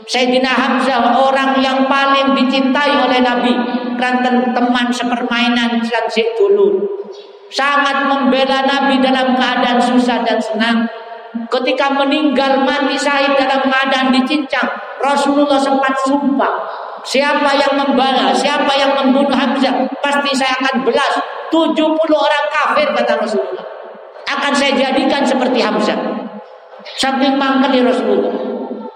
Sayyidina 0.07 0.47
Hamzah 0.47 1.19
orang 1.19 1.59
yang 1.59 1.85
paling 1.91 2.35
dicintai 2.39 3.03
oleh 3.03 3.19
Nabi. 3.19 3.53
Ranten 3.99 4.55
teman 4.55 4.87
sepermainan 4.87 5.83
dan 5.83 6.05
dulu. 6.39 6.87
Sangat 7.51 8.07
membela 8.07 8.63
Nabi 8.63 9.03
dalam 9.03 9.35
keadaan 9.35 9.79
susah 9.83 10.23
dan 10.23 10.39
senang. 10.39 10.87
Ketika 11.29 11.93
meninggal 11.93 12.65
mati 12.65 12.97
syahid 12.97 13.37
dalam 13.37 13.69
keadaan 13.69 14.09
dicincang 14.09 14.65
Rasulullah 14.97 15.61
sempat 15.61 15.93
sumpah 16.01 16.88
Siapa 16.99 17.51
yang 17.55 17.73
membalas, 17.79 18.43
siapa 18.43 18.75
yang 18.75 18.91
membunuh 18.91 19.31
Hamzah 19.31 19.87
Pasti 20.03 20.35
saya 20.35 20.55
akan 20.59 20.83
belas 20.83 21.13
70 21.47 21.79
orang 22.11 22.45
kafir 22.51 22.87
kata 22.91 23.13
Rasulullah 23.23 23.79
akan 24.29 24.53
saya 24.53 24.73
jadikan 24.77 25.25
seperti 25.25 25.59
Hamzah. 25.59 25.97
Saking 26.97 27.35
mangkali 27.35 27.81
Rasulullah. 27.81 28.33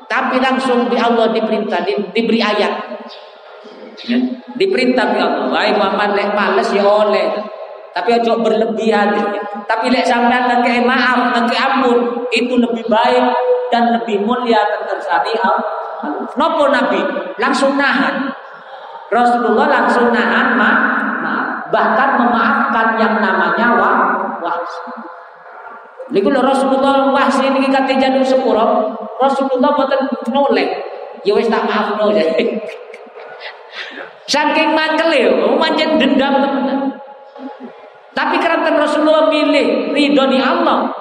Tapi 0.05 0.37
langsung 0.37 0.87
di 0.93 0.97
Allah 0.97 1.33
diperintah, 1.33 1.81
di, 1.81 1.97
diberi 2.13 2.37
ayat. 2.37 2.73
Ya, 4.05 4.17
diperintah 4.53 5.05
di 5.13 5.19
Allah. 5.19 5.45
Wahai 5.49 5.73
Muhammad 5.73 6.13
lek 6.13 6.29
males 6.37 6.69
ya 6.69 6.85
oleh. 6.85 7.33
Tapi 7.93 8.09
ojo 8.21 8.45
berlebihan. 8.45 9.09
Tapi 9.65 9.89
lek 9.89 10.05
sampean 10.05 10.49
ngeke 10.49 10.85
maaf, 10.85 11.33
ngeke 11.33 11.57
ampun, 11.57 11.99
itu 12.29 12.53
lebih 12.61 12.85
baik 12.85 13.25
dan 13.73 13.89
lebih 13.89 14.21
mulia 14.21 14.61
tersani 14.85 15.33
Allah. 15.41 15.82
Nopo 16.33 16.69
Nabi 16.69 17.01
langsung 17.39 17.79
nahan. 17.79 18.29
Rasulullah 19.13 19.69
langsung 19.69 20.09
nahan 20.09 20.57
ma, 20.57 20.71
ma, 21.21 21.33
bahkan 21.69 22.17
memaafkan 22.17 22.97
yang 22.97 23.21
namanya 23.21 23.77
wah 23.77 23.97
wah 24.41 24.57
Niku 26.13 26.29
Rasulullah 26.29 27.09
wahsi 27.09 27.47
niki 27.47 27.71
kate 27.71 27.97
jadu 27.97 28.21
sepuro, 28.21 28.91
Rasulullah 29.17 29.71
boten 29.71 30.03
noleh. 30.29 30.67
Ya 31.23 31.31
wis 31.33 31.47
tak 31.47 31.63
maafno 31.63 32.11
ya. 32.11 32.27
Saking 34.33 34.75
mangkele, 34.75 35.31
pancen 35.55 35.95
dendam 35.95 36.43
teman. 36.43 36.77
Tapi 38.13 38.35
kerana 38.37 38.75
Rasulullah 38.75 39.31
milih 39.31 39.95
ridho 39.95 40.23
ni 40.27 40.37
Allah. 40.37 40.91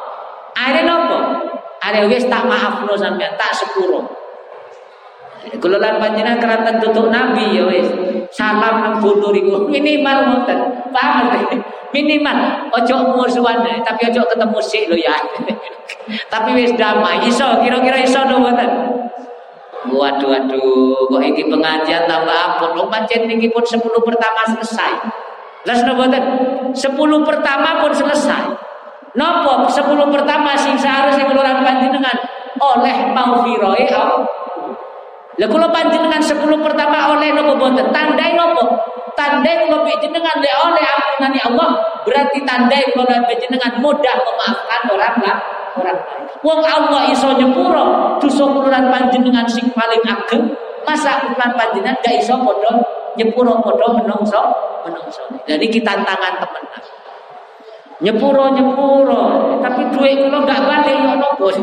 Akhirnya 0.55 0.87
nopo? 0.87 1.19
Akhirnya 1.83 2.09
wis 2.09 2.25
tak 2.31 2.47
maafno 2.47 2.95
sampean, 2.95 3.35
tak 3.35 3.53
sepuro. 3.53 4.22
Kula 5.43 5.83
lan 5.83 5.99
panjenengan 5.99 6.79
tutuk 6.79 7.11
Nabi 7.11 7.59
ya 7.59 7.67
wis. 7.67 7.91
Salam 8.31 8.79
nang 8.79 8.95
bondo 9.03 9.35
riku 9.35 9.67
minimal 9.73 10.19
ngoten. 10.31 10.59
Paham 10.95 11.35
Minimal 11.93 12.73
ojo 12.73 13.13
musuhan 13.13 13.61
tapi 13.85 14.09
ojo 14.09 14.25
ketemu 14.25 14.59
sik 14.65 14.85
lo 14.89 14.97
ya. 14.97 15.13
tapi 16.33 16.57
wis 16.57 16.73
damai. 16.79 17.21
Iso 17.27 17.61
kira-kira 17.61 18.01
iso 18.01 18.23
to 18.25 18.39
mboten? 18.39 18.71
Waduh 19.93 20.31
waduh 20.31 21.11
kok 21.11 21.23
iki 21.27 21.43
pengajian 21.51 22.07
tambah 22.07 22.33
ampun. 22.33 22.71
Wong 22.79 22.89
pancen 22.89 23.27
niki 23.29 23.51
pun 23.51 23.67
10 23.67 23.83
pertama 23.83 24.41
selesai. 24.47 24.93
Lah 25.69 25.77
mboten? 25.85 26.25
10 26.73 27.29
pertama 27.29 27.83
pun 27.83 27.93
selesai. 27.93 28.45
Nopo 29.13 29.69
10 29.69 29.85
pertama 30.09 30.57
sing 30.57 30.73
seharusnya 30.81 31.29
keluar 31.29 31.61
panjenengan 31.61 32.17
oleh 32.57 33.13
mau 33.13 33.45
viroe 33.45 33.85
lah 35.41 35.49
kula 35.49 35.73
panjenengan 35.73 36.21
10 36.21 36.45
pertama 36.61 37.17
oleh 37.17 37.33
nopo 37.33 37.57
boten? 37.57 37.89
Tandai 37.89 38.37
nopo? 38.37 38.69
Tandai 39.17 39.65
kula 39.65 39.81
panjenengan 39.81 40.37
le 40.45 40.51
oleh 40.69 40.85
ampunane 40.85 41.41
Allah, 41.41 41.69
berarti 42.05 42.45
tandai 42.45 42.93
kula 42.93 43.17
panjenengan 43.25 43.81
mudah 43.81 44.17
memaafkan 44.29 44.83
orang 44.93 45.17
lah 45.25 45.37
orang 45.81 45.99
lain. 46.05 46.23
Wong 46.45 46.61
Allah 46.61 47.09
iso 47.09 47.33
nyepuro 47.33 47.85
dosa 48.21 48.45
kula 48.45 48.93
panjenengan 48.93 49.49
sing 49.49 49.73
paling 49.73 50.05
ageng, 50.05 50.53
masa 50.85 51.25
kula 51.25 51.49
panjenengan 51.57 51.97
gak 52.05 52.21
iso 52.21 52.37
padha 52.37 52.77
nyepuro 53.17 53.57
padha 53.65 53.89
menungso 54.05 54.41
menungso. 54.85 55.25
Jadi 55.49 55.65
kita 55.73 55.97
tantangan 55.97 56.45
temen 56.45 56.65
nyepuro 58.05 58.53
nyepuro 58.53 59.23
tapi 59.65 59.89
duit 59.97 60.29
kula 60.29 60.45
gak 60.45 60.61
balik 60.61 60.97
yo 61.01 61.13
nopo 61.17 61.49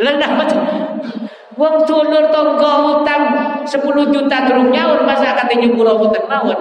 Lah 0.00 0.14
Wong 1.58 1.82
dulur 1.90 2.30
tangga 2.30 2.72
utang 2.86 3.22
10 3.66 4.14
juta 4.14 4.36
durung 4.46 4.70
nyaur 4.70 5.02
masa 5.02 5.34
kate 5.34 5.58
nyepuro 5.58 5.98
utang 5.98 6.30
mawon. 6.30 6.54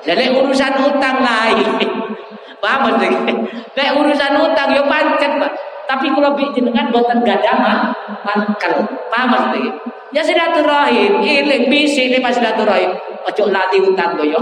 Jadi 0.00 0.32
urusan 0.32 0.72
utang 0.88 1.20
lain. 1.20 1.68
Paham 2.64 2.96
mesti? 2.96 3.12
Nek 3.76 3.90
urusan 4.00 4.32
utang 4.40 4.72
yo 4.72 4.88
pancet, 4.88 5.36
Pak. 5.36 5.52
Tapi 5.84 6.08
kalau 6.16 6.32
jenengan 6.56 6.88
boten 6.88 7.20
gadama 7.20 7.92
mangkel. 8.24 8.72
Paham 9.12 9.28
mesti? 9.36 9.68
Ya 10.16 10.24
silaturahim, 10.24 11.20
iling 11.20 11.68
bisi 11.68 12.08
ini 12.08 12.16
pas 12.24 12.32
silaturahim. 12.32 12.96
Ojo 13.28 13.52
lali 13.52 13.84
utang 13.84 14.16
yo. 14.24 14.40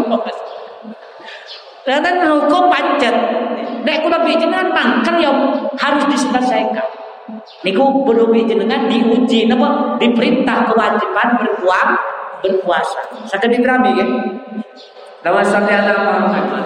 Dan 1.83 2.23
hukum 2.31 2.71
pancet. 2.71 3.15
Nek 3.83 4.07
kula 4.07 4.23
jenengan 4.23 4.71
mangkel 4.71 5.19
yo 5.19 5.33
harus 5.75 6.07
diselesaikan. 6.15 7.10
Niku 7.61 8.05
belum 8.09 8.33
jenengan 8.49 8.89
diuji 8.89 9.51
napa 9.51 9.99
diperintah 10.01 10.71
kewajiban 10.71 11.29
berpuasa 11.41 12.11
berpuasa. 12.41 13.01
Saged 13.29 13.53
diterami 13.53 13.91
ya. 13.97 14.07
Lawan 15.21 15.45
sampai 15.45 15.77
ada 15.77 15.93
Muhammad. 16.01 16.65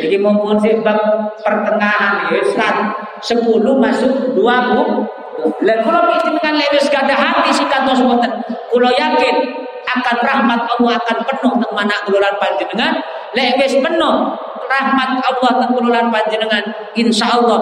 Jadi 0.00 0.16
mumpun 0.16 0.56
sih 0.60 0.80
bab 0.80 0.96
pertengahan 1.44 2.32
ya 2.32 2.40
kan 2.56 2.96
10 3.20 3.60
masuk 3.60 4.12
20. 4.32 5.64
Lah 5.64 5.76
kula 5.84 6.00
jenengan 6.24 6.56
lewis 6.56 6.88
kada 6.88 7.12
hati 7.12 7.52
sing 7.52 7.68
kantos 7.68 8.00
mboten. 8.00 8.32
Kula 8.72 8.88
yakin 8.96 9.36
akan 9.84 10.16
rahmat 10.24 10.60
Allah 10.64 10.92
akan 11.04 11.18
penuh 11.28 11.52
teng 11.60 11.72
mana 11.76 11.96
kelulan 12.08 12.32
panjenengan. 12.40 12.96
Lek 13.36 13.60
wis 13.60 13.76
penuh 13.76 14.16
rahmat 14.64 15.10
Allah 15.20 15.52
teng 15.60 15.72
kelulan 15.76 16.08
panjenengan 16.08 16.64
insyaallah 16.96 17.60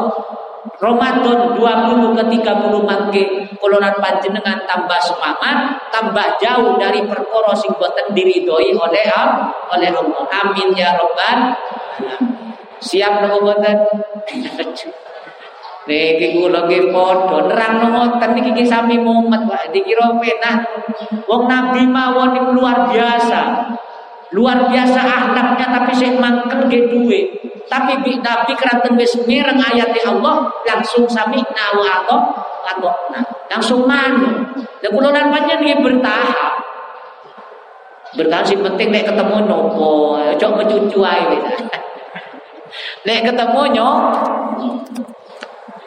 Ramadan 0.79 1.59
20 1.59 2.14
ke 2.14 2.25
30 2.38 2.87
mangke 2.87 3.25
kolonan 3.59 3.98
panjenengan 3.98 4.62
tambah 4.62 4.98
semangat, 5.03 5.75
tambah 5.90 6.38
jauh 6.38 6.79
dari 6.79 7.03
perkara 7.03 7.51
sing 7.55 7.75
boten 7.75 8.14
diridhoi 8.14 8.70
oleh 8.70 9.07
oleh 9.70 9.90
Allah. 9.90 10.22
Amin 10.42 10.70
ya 10.75 10.94
robbal 10.94 11.55
Siap 12.83 13.27
nopo 13.27 13.46
boten? 13.46 13.79
Niki 15.83 16.38
kula 16.38 16.70
nggih 16.70 16.94
padha 16.94 17.42
nerangno 17.42 17.87
ngoten 17.90 18.38
niki 18.38 18.62
sami 18.62 19.03
mumet 19.03 19.42
wae 19.51 19.66
dikira 19.75 20.14
penah. 20.14 20.62
Wong 21.27 21.51
nabi 21.51 21.83
mawon 21.90 22.38
niku 22.38 22.55
luar 22.55 22.87
biasa. 22.87 23.71
Luar 24.33 24.64
biasa 24.68 25.01
akhlaknya 25.01 25.66
tapi 25.68 25.92
saya 25.92 26.16
mangkel 26.16 26.68
ge 26.73 26.88
duwe. 26.88 27.21
Tapi 27.68 28.01
nabi 28.21 28.53
keranten 28.57 28.97
wis 29.01 29.16
mireng 29.25 29.61
ayat 29.61 29.92
Allah 30.05 30.49
langsung 30.64 31.09
sami 31.09 31.40
wa 31.40 31.88
atau 32.05 32.18
atau 32.64 32.92
langsung 33.49 33.85
manu. 33.85 34.45
Dan 34.81 34.90
kula 34.92 35.12
lan 35.12 35.29
panjen 35.33 35.61
nggih 35.61 35.81
bertahap. 35.85 36.64
Bertahan 38.12 38.45
sih 38.45 38.61
penting 38.61 38.92
nek 38.92 39.09
ketemu 39.09 39.49
nopo, 39.49 40.21
cok 40.37 40.53
mencucu 40.53 41.01
ae 41.01 41.33
Nek 43.09 43.25
ketemu 43.25 43.61
nyok 43.73 43.97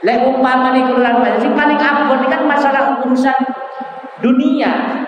Lek 0.05 0.21
umpama 0.21 0.69
nih 0.69 0.85
keluar 0.85 1.17
sing 1.41 1.57
paling 1.57 1.81
abon 1.81 2.29
kan 2.29 2.45
masalah 2.45 3.01
urusan 3.01 3.33
dunia. 4.21 5.04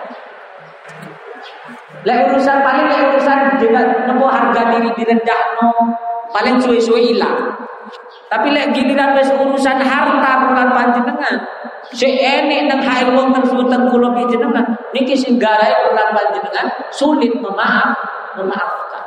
Lek 2.07 2.31
urusan 2.31 2.63
paling 2.63 2.87
lek 2.87 3.01
urusan 3.11 3.59
juga 3.59 4.07
nopo 4.07 4.31
harga 4.31 4.71
diri 4.71 4.95
direndah 4.95 5.59
no 5.59 5.91
paling 6.31 6.55
suwe-suwe 6.55 7.03
hilang. 7.03 7.51
Tapi 8.31 8.47
lek 8.55 8.71
giliran 8.71 9.11
wis 9.19 9.27
urusan 9.35 9.83
harta 9.83 10.31
keluar 10.47 10.71
panjenengan, 10.71 11.35
si 11.91 12.07
enek 12.19 12.71
nang 12.71 12.79
hae 12.79 13.11
wong 13.11 13.35
tersebut 13.35 13.67
teng 13.67 13.91
kula 13.91 14.15
panjenengan, 14.15 14.63
niki 14.95 15.15
sing 15.19 15.35
garae 15.35 15.71
keluar 15.83 16.15
panjenengan 16.15 16.67
sulit 16.95 17.31
memaaf, 17.43 17.91
memaafkan. 18.39 19.03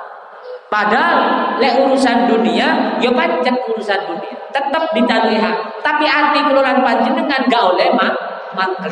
Padahal 0.69 1.17
lek 1.57 1.81
urusan 1.81 2.29
dunia, 2.29 3.01
ya 3.01 3.11
pancet 3.17 3.57
urusan 3.65 4.01
dunia, 4.13 4.37
tetap 4.53 4.93
ditalihat. 4.93 5.57
Tapi 5.81 6.05
hati 6.05 6.41
keluar 6.53 6.77
panjenengan 6.85 7.49
gak 7.49 7.65
oleh 7.65 7.89
mak 7.97 8.30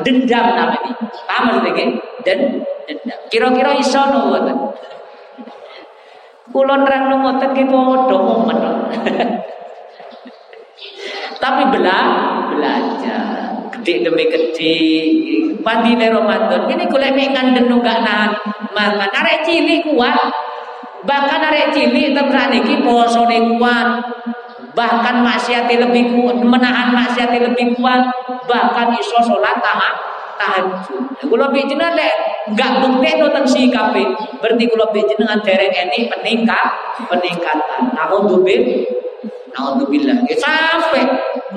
dendam 0.05 0.47
namanya. 0.55 0.93
Paham 1.27 1.43
maksudnya? 1.49 1.87
Dan 2.25 2.39
dendam. 2.87 3.19
Kira-kira 3.29 3.71
iso 3.79 4.01
no 4.09 4.19
ngoten. 4.33 4.57
Kula 6.49 6.75
nerangno 6.81 7.17
ngoten 7.23 7.51
ki 7.53 7.65
padha 7.69 8.17
momen. 8.17 8.59
Tapi 11.43 11.63
bela 11.71 11.99
belajar 12.51 13.39
gede 13.79 14.11
demi 14.11 14.27
gede 14.27 14.77
pandi 15.63 15.95
di 15.95 16.07
Ramadan 16.11 16.67
ini 16.67 16.85
kuliah 16.91 17.15
mek 17.15 17.31
nganden 17.33 17.71
gak 17.79 17.99
nahan 18.03 18.33
mangan 18.75 19.11
arek 19.11 19.47
cilik 19.47 19.87
kuat 19.95 20.19
bahkan 21.07 21.47
arek 21.47 21.73
cilik 21.73 22.13
tempat 22.13 22.51
niki 22.51 22.83
posone 22.83 23.39
kuat 23.57 23.89
bahkan 24.79 25.27
maksiat 25.27 25.67
lebih 25.67 26.15
kuat 26.15 26.39
menahan 26.39 26.95
maksiat 26.95 27.35
lebih 27.35 27.75
kuat 27.75 28.07
bahkan 28.47 28.95
iso 28.95 29.19
salat 29.27 29.59
tahan 29.59 29.95
tahajud. 30.39 31.03
Kula 31.27 31.51
panjenengan 31.51 31.99
lek 31.99 32.15
enggak 32.55 32.79
bukti 32.79 33.11
to 33.19 33.27
teng 33.35 33.43
sikape, 33.43 34.07
berarti 34.39 34.65
kula 34.71 34.87
panjenengan 34.95 35.43
dereng 35.43 35.75
enik 35.75 36.07
peningkat 36.15 36.67
peningkatan. 37.11 37.91
Nauzubil 37.91 38.87
naudzubillah. 39.51 40.23
Sampai 40.39 41.03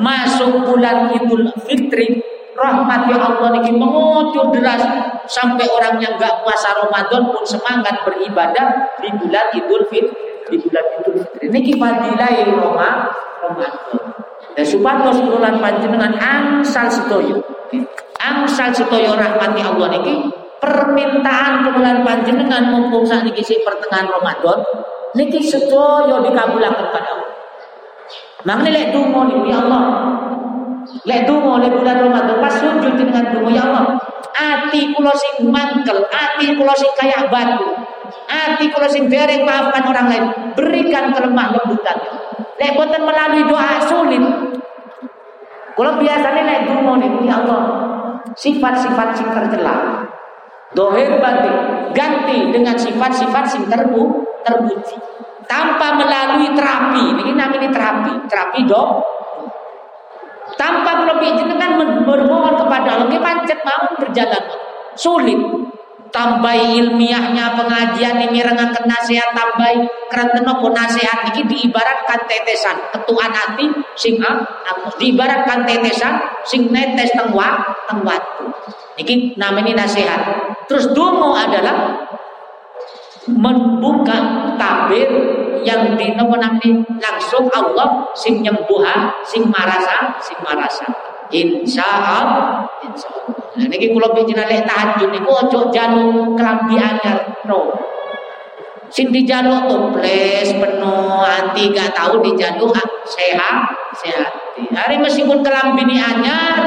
masuk 0.02 0.66
bulan 0.66 1.14
Idul 1.14 1.54
Fitri 1.62 2.26
rahmat 2.58 3.10
ya 3.10 3.18
Allah 3.22 3.58
niki 3.58 3.74
mengucur 3.74 4.50
deras 4.50 4.82
sampai 5.30 5.66
orang 5.70 6.02
yang 6.02 6.18
enggak 6.18 6.42
puasa 6.42 6.74
Ramadan 6.74 7.30
pun 7.30 7.46
semangat 7.46 8.02
beribadah 8.02 8.98
di 8.98 9.10
bulan 9.14 9.46
Idul 9.56 9.86
Fitri 9.88 10.31
di 10.52 10.58
bulan 10.60 10.86
Idul 11.00 11.16
Fitri 11.24 11.48
niki 11.48 11.74
fadilah 11.80 12.32
Ramadan 12.52 13.74
dan 14.52 14.66
supados 14.68 15.18
bulan 15.24 15.64
panjenengan 15.64 16.14
angsal 16.20 16.92
sedoyo 16.92 17.40
angsal 18.20 18.70
sedaya 18.76 19.16
rahmati 19.16 19.64
Allah 19.64 19.88
niki 19.96 20.14
permintaan 20.62 21.66
kemulan 21.66 22.06
panjenengan 22.06 22.70
mumpung 22.70 23.08
saat 23.08 23.26
niki 23.26 23.42
si 23.42 23.58
pertengahan 23.64 24.12
Ramadan 24.12 24.60
niki 25.18 25.40
sedaya 25.42 26.22
dikabulaken 26.22 26.88
pada 26.94 27.10
Allah. 27.18 27.32
Makne 28.42 28.70
lek 28.74 28.86
donga 28.94 29.30
niku 29.30 29.46
ya 29.50 29.58
Allah. 29.66 29.84
Lek 31.06 31.30
donga 31.30 31.62
lek 31.62 31.72
bulan 31.78 31.98
Ramadan 32.10 32.38
pas 32.42 32.54
sujud 32.58 32.94
dengan 32.98 33.26
donga 33.34 33.52
ya 33.52 33.64
Allah. 33.70 33.86
Ati 34.32 34.96
kula 34.96 35.14
sing 35.14 35.52
mangkel, 35.52 36.08
ati 36.10 36.56
kula 36.58 36.74
sing 36.74 36.92
kaya 36.98 37.28
batu. 37.30 37.68
Ati 38.28 38.72
kula 38.72 38.88
sing 38.88 39.08
dereng 39.12 39.44
maafkan 39.44 39.84
orang 39.88 40.08
lain, 40.08 40.26
berikan 40.56 41.12
kelemah 41.12 41.56
lembutan. 41.56 41.98
Lek 42.60 42.78
boten 42.78 43.02
melalui 43.04 43.44
doa 43.48 43.82
sulit. 43.88 44.24
Kalau 45.72 45.94
biasanya 45.98 46.42
lek 46.46 46.60
donga 46.68 46.94
niku 47.00 47.26
ya 47.26 47.42
Allah, 47.42 47.64
sifat-sifat 48.38 49.08
sing 49.18 49.28
tercela. 49.32 50.06
Dohir 50.72 51.20
batin 51.20 51.56
ganti 51.92 52.48
dengan 52.48 52.80
sifat-sifat 52.80 53.44
sing 53.44 53.68
terbu 53.68 54.24
tanpa 55.50 56.00
melalui 56.00 56.48
terapi. 56.56 57.04
Ini 57.20 57.32
namanya 57.36 57.68
terapi, 57.68 58.14
terapi 58.32 58.60
dok. 58.64 58.90
Tanpa 60.56 61.08
lebih 61.08 61.40
jenengan 61.40 61.76
bermohon 62.06 62.56
kepada 62.56 63.00
Allah, 63.00 63.20
pancet 63.20 63.60
mau 63.64 63.84
berjalan 64.00 64.44
sulit 64.96 65.40
tambahi 66.12 66.78
ilmiahnya 66.78 67.56
pengajian 67.56 68.20
ini 68.30 68.44
rengakan 68.44 68.86
nasihat 68.86 69.32
tambahi. 69.32 69.88
Kerana 70.12 70.44
nopo 70.44 70.70
nasihat 70.76 71.32
ini 71.32 71.48
diibaratkan 71.48 72.28
tetesan. 72.28 72.78
Ketuaan 72.92 73.32
hati 73.32 73.72
sing 73.96 74.20
aku 74.20 75.00
diibaratkan 75.00 75.64
tetesan 75.64 76.20
sing 76.44 76.70
netes 76.70 77.16
teng 77.16 77.32
waktu 77.32 78.46
ini 79.00 79.34
namanya 79.40 79.88
nasihat. 79.88 80.20
Terus 80.68 80.92
dungu 80.92 81.32
adalah 81.32 82.08
membuka 83.28 84.18
tabir 84.60 85.08
yang 85.62 85.94
di 85.94 86.10
langsung 86.98 87.46
Allah 87.54 88.10
sing 88.18 88.42
nyembuhan 88.42 89.14
sing 89.22 89.46
marasa 89.48 90.18
sing 90.18 90.38
marasa 90.42 91.11
Insya 91.32 91.88
Allah. 91.88 92.68
Nah, 93.52 93.68
niki 93.68 93.92
kula 93.92 94.12
pinjenan 94.16 94.48
lek 94.48 94.64
tahajud 94.68 95.12
niku 95.12 95.32
aja 95.36 95.60
jaluk 95.72 96.36
kelambi 96.36 96.76
anyar 96.80 97.44
no. 97.48 97.72
Toples 98.92 100.50
penuh 100.52 101.24
hati 101.24 101.72
gak 101.72 101.96
tahu 101.96 102.20
dijaluk 102.20 102.76
ah, 102.76 102.88
sehat 103.08 103.64
sehat. 103.96 104.32
Hari 104.72 105.00
meskipun 105.00 105.40
kelambi 105.40 105.88
ini 105.88 105.96
anyar 105.96 106.60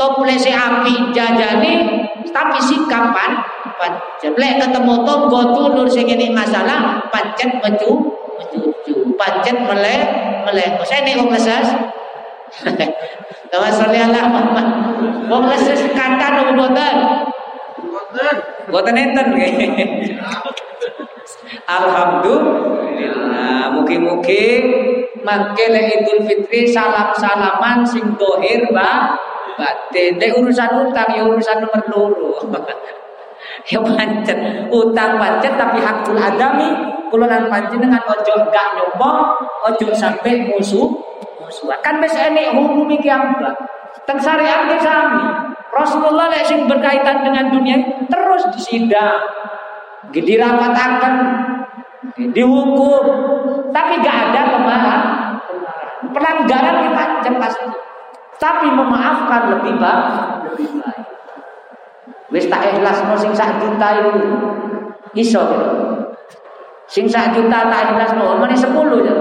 toples 0.00 0.48
api 0.48 1.12
jajani 1.12 2.00
tapi 2.32 2.58
sikapan 2.64 3.36
pancet 3.76 4.32
lek 4.36 4.60
ketemu 4.60 4.94
tonggo 5.04 5.40
tulur 5.52 5.88
sing 5.88 6.08
ini 6.08 6.32
masalah 6.32 7.04
pancet 7.12 7.60
mecu 7.60 8.16
mecucu 8.40 9.12
pancet 9.20 9.56
meleh 9.60 10.00
meleh. 10.48 10.68
Saya 10.88 11.04
nih 11.04 11.20
kok 11.20 11.28
Kama 13.50 13.68
sholli 13.70 13.98
ala 13.98 14.30
Muhammad. 14.30 14.66
Wong 15.30 15.46
leses 15.50 15.82
kata 15.94 16.26
nopo 16.34 16.66
boten? 16.66 16.96
Boten. 17.78 18.36
Boten 18.70 18.96
enten 18.98 19.26
Alhamdulillah, 21.66 23.74
mugi-mugi 23.74 24.46
mangke 25.22 25.66
Idul 25.70 26.26
Fitri 26.26 26.66
salam-salaman 26.66 27.86
sing 27.86 28.02
dohir 28.18 28.66
ba 28.74 29.14
batin. 29.58 30.18
Nek 30.18 30.34
urusan 30.38 30.90
utang 30.90 31.10
ya 31.14 31.22
urusan 31.26 31.62
nomor 31.62 31.82
loro. 31.90 32.30
ya 33.68 33.78
pancet 33.82 34.38
utang 34.72 35.20
pancet 35.20 35.52
tapi 35.56 35.78
hakul 35.84 36.16
adami 36.16 36.64
kula 37.12 37.28
lan 37.28 37.44
panjenengan 37.50 38.00
ojo 38.08 38.34
gak 38.48 38.68
nyoba 38.78 39.36
ojo 39.68 39.92
sampai 39.92 40.48
musuh 40.48 41.09
musuhan. 41.50 41.78
Kan 41.82 41.98
wis 41.98 42.14
enek 42.14 42.54
hukum 42.54 42.86
iki 42.94 43.10
ambak. 43.10 43.58
Teng 44.06 44.22
syariat 44.22 44.70
ki 44.70 44.78
sami. 44.78 45.26
Rasulullah 45.74 46.30
lek 46.30 46.46
sing 46.46 46.70
berkaitan 46.70 47.26
dengan 47.26 47.50
dunia 47.50 48.06
terus 48.06 48.46
disidang. 48.54 49.18
Dirapataken, 50.10 51.14
dihukum, 52.34 53.04
tapi 53.70 54.02
gak 54.02 54.34
ada 54.34 54.42
kemarahan. 54.50 55.02
Pelanggaran 56.10 56.76
kita 56.90 57.04
jelas 57.30 57.54
tapi 58.40 58.66
memaafkan 58.72 59.54
lebih 59.54 59.76
baik, 59.76 60.08
lebih 60.50 60.68
baik. 60.80 61.06
Wis 62.32 62.48
tak 62.48 62.66
ikhlas 62.72 63.04
no 63.04 63.14
sing 63.14 63.36
sak 63.36 63.60
juta 63.60 64.00
itu. 64.00 64.10
Iso. 65.14 65.44
Sing 66.90 67.06
sak 67.06 67.36
juta 67.36 67.68
tak 67.68 67.94
ikhlas 67.94 68.16
no, 68.16 68.40
mene 68.40 68.56
10 68.56 68.72
ya. 69.06 69.14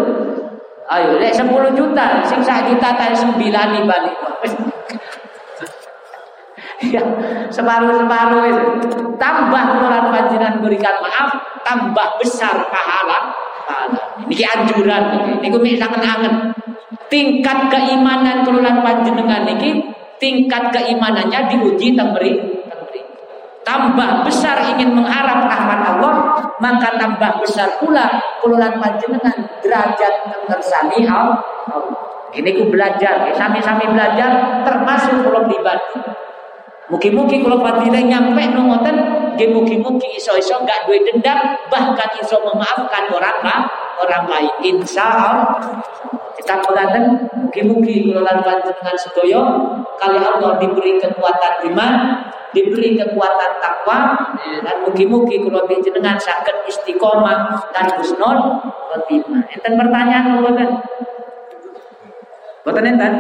Ayo, 0.90 1.22
lek 1.22 1.38
10 1.38 1.78
juta, 1.78 2.26
sing 2.26 2.42
sak 2.42 2.66
juta 2.66 2.98
tak 2.98 3.14
sembilan 3.14 3.86
balik. 3.86 4.16
ya, 6.90 7.04
separuh-separuh 7.54 8.44
itu. 8.50 8.66
Tambah 9.22 9.64
kalau 9.70 10.10
panjenengan 10.10 10.58
berikan 10.66 10.98
maaf, 10.98 11.30
tambah 11.62 12.18
besar 12.18 12.58
pahala. 12.74 13.30
Ini 14.26 14.46
anjuran 14.50 15.04
ini. 15.14 15.34
Niku 15.46 15.62
mek 15.62 15.78
angen 15.78 16.58
Tingkat 17.10 17.74
keimanan 17.74 18.46
kelulan 18.46 18.86
panjenengan 18.86 19.42
niki 19.42 19.82
tingkat 20.22 20.70
keimanannya 20.70 21.50
diuji 21.50 21.98
temberi 21.98 22.59
tambah 23.70 24.26
besar 24.26 24.58
ingin 24.66 24.98
mengharap 24.98 25.46
rahmat 25.46 25.80
Allah 25.86 26.14
maka 26.58 26.98
tambah 26.98 27.38
besar 27.38 27.78
pula 27.78 28.10
kululan 28.42 28.82
panjenengan 28.82 29.38
derajat 29.62 30.26
mengersani 30.26 31.06
Allah. 31.06 31.38
Ini 32.34 32.50
ku 32.58 32.70
belajar 32.74 33.30
sami-sami 33.34 33.90
belajar 33.94 34.62
termasuk 34.66 35.22
kalau 35.22 35.46
pribadi 35.46 35.98
Mugi-mugi 36.90 37.46
kalau 37.46 37.62
fadilah 37.62 38.02
nyampe 38.02 38.50
nongoten, 38.50 38.98
mugi-mugi 39.38 40.18
iso-iso 40.18 40.58
gak 40.66 40.90
duwe 40.90 41.06
dendam, 41.06 41.38
bahkan 41.70 42.10
iso 42.18 42.42
memaafkan 42.42 43.08
orang 43.14 43.38
lah, 43.46 43.62
orang 44.02 44.26
lain. 44.26 44.54
Insya 44.66 45.06
Allah. 45.06 45.62
Kita 46.34 46.66
pengantin, 46.66 47.30
mugi-mugi 47.38 48.10
kalau 48.10 48.26
lan 48.26 48.42
panjenengan 48.42 48.98
sedoyo, 48.98 49.42
kali 50.02 50.18
Allah 50.18 50.58
diberi 50.58 50.98
kekuatan 50.98 51.68
iman, 51.70 51.94
diberi 52.56 52.98
kekuatan 52.98 53.52
takwa 53.62 54.18
dan 54.66 54.76
mugi-mugi 54.88 55.46
kalau 55.46 55.68
jenengan 55.70 56.18
sakit 56.18 56.66
istiqomah 56.66 57.54
dan 57.76 57.86
husnul 58.00 58.66
khotimah. 58.90 59.46
Enten 59.52 59.74
pertanyaan 59.78 60.42
mboten? 60.42 60.70
Mboten 62.66 62.86
enten? 62.88 63.14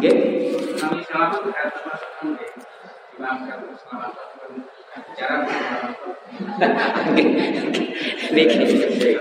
Nggih. 0.00 0.16
Kami 0.80 1.04
salam 1.04 1.28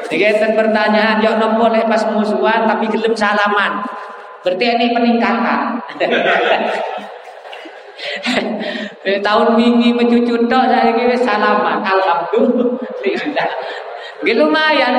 Niki 0.10 0.24
enten 0.24 0.52
pertanyaan 0.56 1.20
yo 1.20 1.36
nopo 1.36 1.68
lek 1.68 1.90
pas 1.90 2.04
musuhan 2.14 2.64
tapi 2.70 2.88
gelem 2.88 3.14
salaman. 3.18 3.84
Berarti 4.40 4.66
ini 4.66 4.96
peningkatan. 4.96 5.84
Tahun 9.26 9.50
wingi 9.60 9.92
mencucu 9.92 10.48
tok 10.48 10.66
saiki 10.72 11.04
wis 11.12 11.24
salaman. 11.28 11.84
Alhamdulillah. 11.84 13.50
Nggih 14.24 14.36
lumayan. 14.40 14.94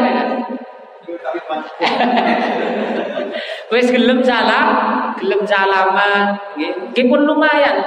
Wis 3.71 3.87
gelem 3.95 4.21
salam, 4.27 4.69
gelem 5.17 5.47
salaman, 5.47 6.35
nggih. 6.59 7.07
pun 7.07 7.23
lumayan 7.23 7.87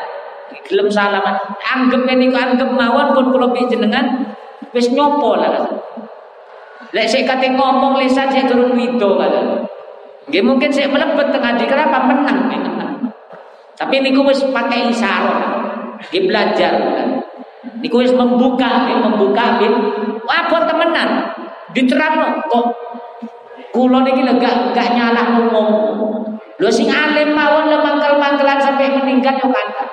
gelem 0.67 0.87
salaman. 0.91 1.35
Anggap 1.63 2.07
ini 2.09 2.31
kok 2.31 2.43
anggap 2.43 2.69
mawon 2.73 3.07
pun 3.15 3.25
kula 3.33 3.47
jenengan 3.67 4.33
wis 4.73 4.89
nyopo 4.89 5.37
lah 5.37 5.69
lek 6.93 7.09
sik 7.09 7.25
kate 7.25 7.53
ngomong 7.57 7.97
lisan 7.97 8.29
sik 8.29 8.45
turun 8.45 8.77
wido 8.77 9.17
kan 9.17 9.65
nggih 10.29 10.43
mungkin 10.45 10.69
sik 10.69 10.89
melebet 10.93 11.35
tengah 11.35 11.57
di 11.57 11.65
kenapa 11.65 12.05
menang 12.05 12.47
menang. 12.47 12.93
Tapi 13.73 13.95
niku 13.99 14.23
wis 14.23 14.45
pakai 14.53 14.93
isyarat 14.93 15.41
nggih 16.09 16.23
belajar 16.29 16.73
niku 17.81 18.01
wis 18.01 18.13
membuka 18.13 18.87
membuka 18.87 19.59
nggih. 19.59 19.73
Apa 20.23 20.69
temenan. 20.69 21.09
Diterang 21.73 22.45
kok 22.47 22.65
kula 23.73 24.05
niki 24.05 24.21
gak 24.37 24.71
gak 24.71 24.89
nyalah 24.93 25.33
ngomong. 25.33 25.69
Lho 26.61 26.69
sing 26.69 26.87
alim 26.87 27.33
mawon 27.33 27.73
le 27.73 27.81
mangkel-mangkelan 27.81 28.61
sampai 28.61 28.93
meninggal 28.93 29.35
yo 29.41 29.49
kata. 29.49 29.83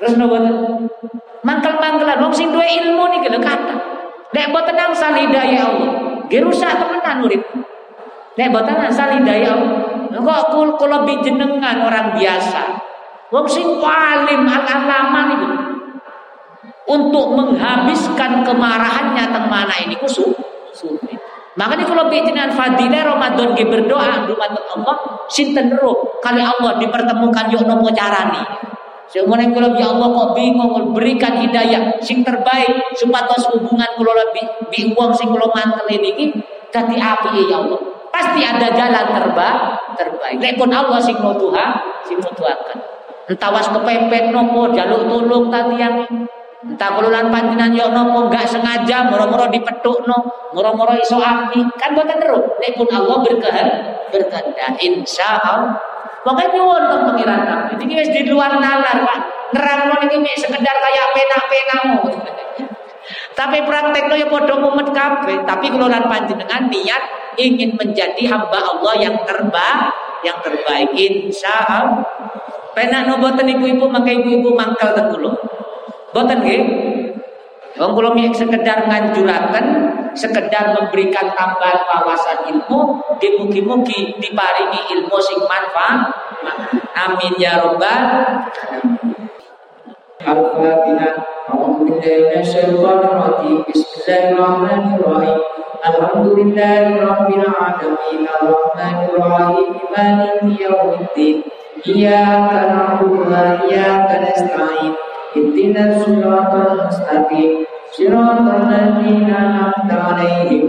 Terus 0.00 0.16
nopo 0.16 0.36
mangkel-mangkelan 1.44 2.24
wong 2.24 2.32
sing 2.32 2.48
duwe 2.48 2.64
ilmu 2.64 3.04
niki 3.12 3.28
lho 3.28 3.40
kata. 3.40 3.76
Nek 4.30 4.48
boten 4.54 4.78
angsal 4.78 5.12
hidayah 5.12 5.68
Allah, 5.68 5.90
nggih 6.30 6.40
rusak 6.46 6.72
temenan 6.80 7.20
urip. 7.20 7.42
Nek 8.38 8.48
boten 8.48 8.78
angsal 8.80 9.12
hidayah 9.20 9.52
Allah, 9.52 10.40
kok 10.48 10.80
kula 10.80 11.04
jenengan 11.20 11.76
orang 11.84 12.16
biasa. 12.16 12.62
Wong 13.30 13.46
sing 13.46 13.66
paling 13.78 14.42
al-alama 14.42 15.20
niku 15.30 15.48
untuk 16.90 17.38
menghabiskan 17.38 18.42
kemarahannya 18.42 19.24
teng 19.30 19.46
mana 19.46 19.74
ini 19.86 19.94
kusuk. 20.00 20.34
Makanya 21.54 21.84
kalau 21.86 22.08
jenengan 22.08 22.50
fadilah 22.50 23.14
Ramadan 23.14 23.52
ge 23.54 23.68
berdoa 23.68 24.24
dumateng 24.26 24.66
Allah 24.80 24.96
sinten 25.28 25.76
kali 26.22 26.42
Allah 26.42 26.78
dipertemukan 26.80 27.52
yo 27.52 27.60
nopo 27.66 27.90
carane. 27.94 28.42
Seumur 29.10 29.42
kula 29.42 29.74
ya 29.74 29.90
Allah 29.90 30.06
kok 30.06 30.28
bingung 30.38 30.94
berikan 30.94 31.42
hidayah 31.42 31.98
sing 31.98 32.22
terbaik 32.22 32.94
supados 32.94 33.42
hubungan 33.50 33.90
kula 33.98 34.30
bi, 34.30 34.42
bi 34.70 34.94
sing 35.18 35.28
kula 35.34 35.50
mantel 35.50 35.90
niki 35.90 36.30
dadi 36.70 36.94
api 36.94 37.50
ya 37.50 37.58
Allah. 37.58 37.80
Pasti 38.14 38.46
ada 38.46 38.70
jalan 38.70 39.06
terbaik 39.10 39.58
terbaik. 39.98 40.38
Lek 40.38 40.54
pun 40.54 40.70
Allah 40.70 41.02
sing 41.02 41.18
nuduha, 41.18 41.66
sing 42.06 42.22
nuduhaken. 42.22 42.78
Entah 43.30 43.50
was 43.50 43.66
kepepet 43.70 44.30
nopo 44.30 44.70
jaluk 44.70 45.10
tulung 45.10 45.50
tadi 45.50 45.74
yang 45.78 46.06
Entah 46.60 46.92
kululan 46.92 47.32
panjenengan 47.32 47.72
yo 47.72 47.88
nopo 47.88 48.28
enggak 48.28 48.44
sengaja 48.44 49.08
moro-moro 49.08 49.48
dipetukno, 49.48 50.52
moro-moro 50.52 50.92
iso 50.92 51.16
api. 51.16 51.64
Kan 51.80 51.96
boten 51.96 52.20
terus. 52.20 52.52
Lek 52.60 52.76
pun 52.76 52.84
Allah 52.92 53.16
berkehendak, 53.24 54.12
berkehendak 54.12 54.76
insyaallah 54.76 55.89
Makanya 56.20 56.52
nyuwun 56.52 56.84
tong 56.92 57.04
pengiran 57.12 57.40
kami. 57.48 57.72
Ini 57.80 57.92
wis 57.96 58.10
di 58.12 58.28
luar 58.28 58.60
nalar, 58.60 58.96
Pak. 59.00 59.18
Nerangno 59.56 59.94
niki 60.04 60.20
mek 60.20 60.36
sekedar 60.36 60.76
kayak 60.76 61.06
pena-penamu. 61.16 62.00
Tapi 63.38 63.58
praktekno 63.64 64.14
ya 64.20 64.28
padha 64.28 64.54
mumet 64.60 64.92
kabeh. 64.92 65.48
Tapi 65.48 65.66
kula 65.72 65.88
lan 65.88 66.04
panjenengan 66.06 66.68
niat 66.68 67.34
ingin 67.40 67.72
menjadi 67.72 68.20
hamba 68.28 68.60
Allah 68.60 68.94
yang 69.00 69.16
terbaik, 69.24 69.96
yang 70.20 70.38
terbaik 70.44 70.92
insya 70.92 71.64
Allah. 71.64 72.04
Penak 72.76 73.08
no 73.08 73.18
boten 73.18 73.50
ibu-ibu 73.50 73.88
maka 73.88 74.12
ibu-ibu 74.12 74.54
mangkal 74.54 74.92
teng. 74.92 75.10
Boten 76.12 76.38
nggih? 76.44 76.62
Wong 77.78 77.92
kula 77.94 78.10
sekedar 78.34 78.90
nganjuraken, 78.90 79.66
sekedar 80.18 80.74
memberikan 80.74 81.30
tambahan 81.38 81.78
wawasan 81.86 82.50
ilmu, 82.50 82.98
mugi-mugi 83.20 84.18
diparingi 84.18 84.80
ilmu 84.98 85.16
sing 85.22 85.38
manfaat. 85.46 86.10
Amin 86.98 87.38
ya 87.38 87.62
rabbal 87.62 88.02
Al-Fatihah. 90.20 91.14
A'udzu 91.48 91.88
billahi 91.88 92.28
minasyaitonir 92.28 93.08
rajim. 93.08 93.56
Bismillahirrahmanirrahim. 93.64 95.40
Alhamdulillahi 95.80 97.00
rabbil 97.00 97.46
alamin. 97.48 98.20
Arrahmanir 98.28 99.16
rahim. 99.16 99.70
Maliki 99.88 100.60
yaumiddin. 100.60 101.36
Iyyaka 101.80 102.68
na'budu 102.68 103.32
wa 103.32 103.64
iyyaka 103.64 104.20
nasta'in. 104.20 104.92
Ihdinas 105.35 106.03
siratal 106.03 106.87
mustaqim. 106.87 107.65
صراط 107.95 108.43
الذين 108.43 109.29
أنعمت 109.29 109.91
عليهم 109.91 110.63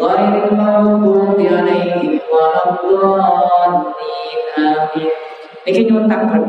غير 0.00 0.32
المغضوب 0.44 1.38
عليهم 1.38 2.18
ولا 2.32 2.60
الضالين 2.66 4.40
آمين 4.58 5.10
Niki 5.62 5.86
nyuntakan 5.86 6.42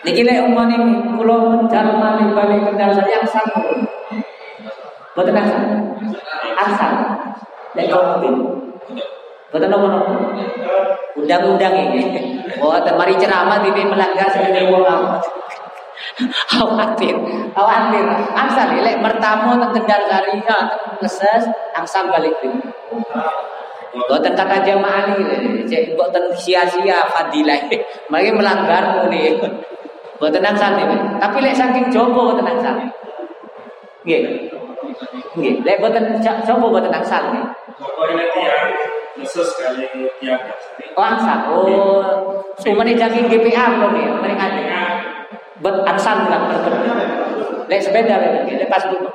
Niki 0.00 0.24
lek 0.24 0.48
umane 0.48 0.80
kula 1.20 1.60
medal 1.60 1.88
malih 2.00 2.32
balik 2.32 2.64
kendal 2.64 2.88
saya 2.96 3.20
angsal 3.20 3.44
Boten 5.12 5.36
angsal 5.36 5.60
Angsal 6.56 6.92
Lek 7.76 7.92
mobil 7.92 8.32
Boten 9.52 9.68
nopo-nopo 9.68 10.12
Undang-undang 11.20 11.76
ini 11.76 12.32
Oh, 12.64 12.80
mari 12.96 13.12
ceramah 13.20 13.60
ini 13.60 13.84
melanggar 13.84 14.32
sebagai 14.32 14.72
wong 14.72 14.88
khawatir 16.49 17.15
khawatir 17.57 18.05
angsal 18.37 18.69
lek 18.69 19.01
mertamu 19.01 19.57
teng 19.57 19.71
Kendal 19.73 20.03
ya 20.09 20.19
teng 20.45 20.65
Leses 21.01 21.43
angsal 21.73 22.07
balik 22.09 22.37
ini 22.45 22.61
Boten 23.93 24.33
kata 24.33 24.65
jamaah 24.65 25.13
ini, 25.13 25.61
cek 25.69 25.93
boten 25.93 26.33
sia-sia 26.33 27.05
fadilah. 27.13 27.61
Mari 28.11 28.33
melanggar 28.33 28.97
muni. 28.97 29.37
Boten 30.17 30.41
angsal 30.41 30.73
nih. 30.81 30.89
Tapi 31.21 31.37
lek 31.45 31.53
saking 31.53 31.93
jopo 31.93 32.33
boten 32.33 32.41
angsal. 32.41 32.73
Nggih. 34.01 34.49
Nggih, 35.37 35.53
lek 35.61 35.77
boten 35.77 36.17
jopo 36.25 36.73
boten 36.73 36.89
angsal 36.89 37.37
nih. 37.37 37.45
Jopo 37.77 38.01
ini 38.09 38.25
tiang 38.33 38.57
leses 39.21 39.49
kali 39.61 39.85
tiang. 40.17 40.41
Oh 40.97 41.05
angsal. 41.05 41.39
Oh, 41.53 42.01
sumene 42.57 42.97
saking 42.97 43.29
GPA 43.29 43.77
kok 43.77 43.89
nggih, 43.93 44.09
mereka 44.25 44.45
bet 45.63 45.77
aksan 45.87 46.27
kan 46.27 46.43
lek 47.71 47.79
sepeda 47.79 48.19
lek 48.19 48.67
pas 48.67 48.83
butuh 48.91 49.11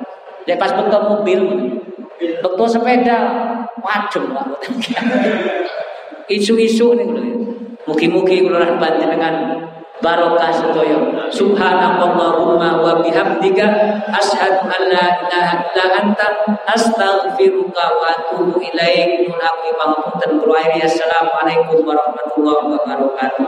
lek 0.49 0.57
pas 0.57 0.73
butuh 0.73 1.01
mobil 1.05 1.41
butuh 2.41 2.67
sepeda. 2.67 3.17
Wajib 3.79 4.35
lah 4.35 4.43
isu-isu 6.35 6.91
nih 6.99 7.07
Mugi-mugi 7.87 8.45
kula 8.45 8.75
dengan 8.75 9.65
barokah 9.97 10.53
sedaya. 10.53 10.99
Subhanallahumma 11.33 12.85
wa 12.85 13.01
bihamdika 13.01 13.65
asyhadu 14.13 14.67
an 14.69 14.81
la 14.93 15.05
ilaha 15.25 15.53
illa 15.63 15.85
anta 15.97 16.27
astaghfiruka 16.69 17.97
wa 17.97 18.13
atubu 18.13 18.61
ilaik. 18.61 19.25
Nun 19.25 19.41
aku 19.41 19.73
pangapunten 19.73 20.37
kula 20.37 20.69
assalamualaikum 20.77 21.81
warahmatullahi 21.87 22.77
wabarakatuh 22.77 23.47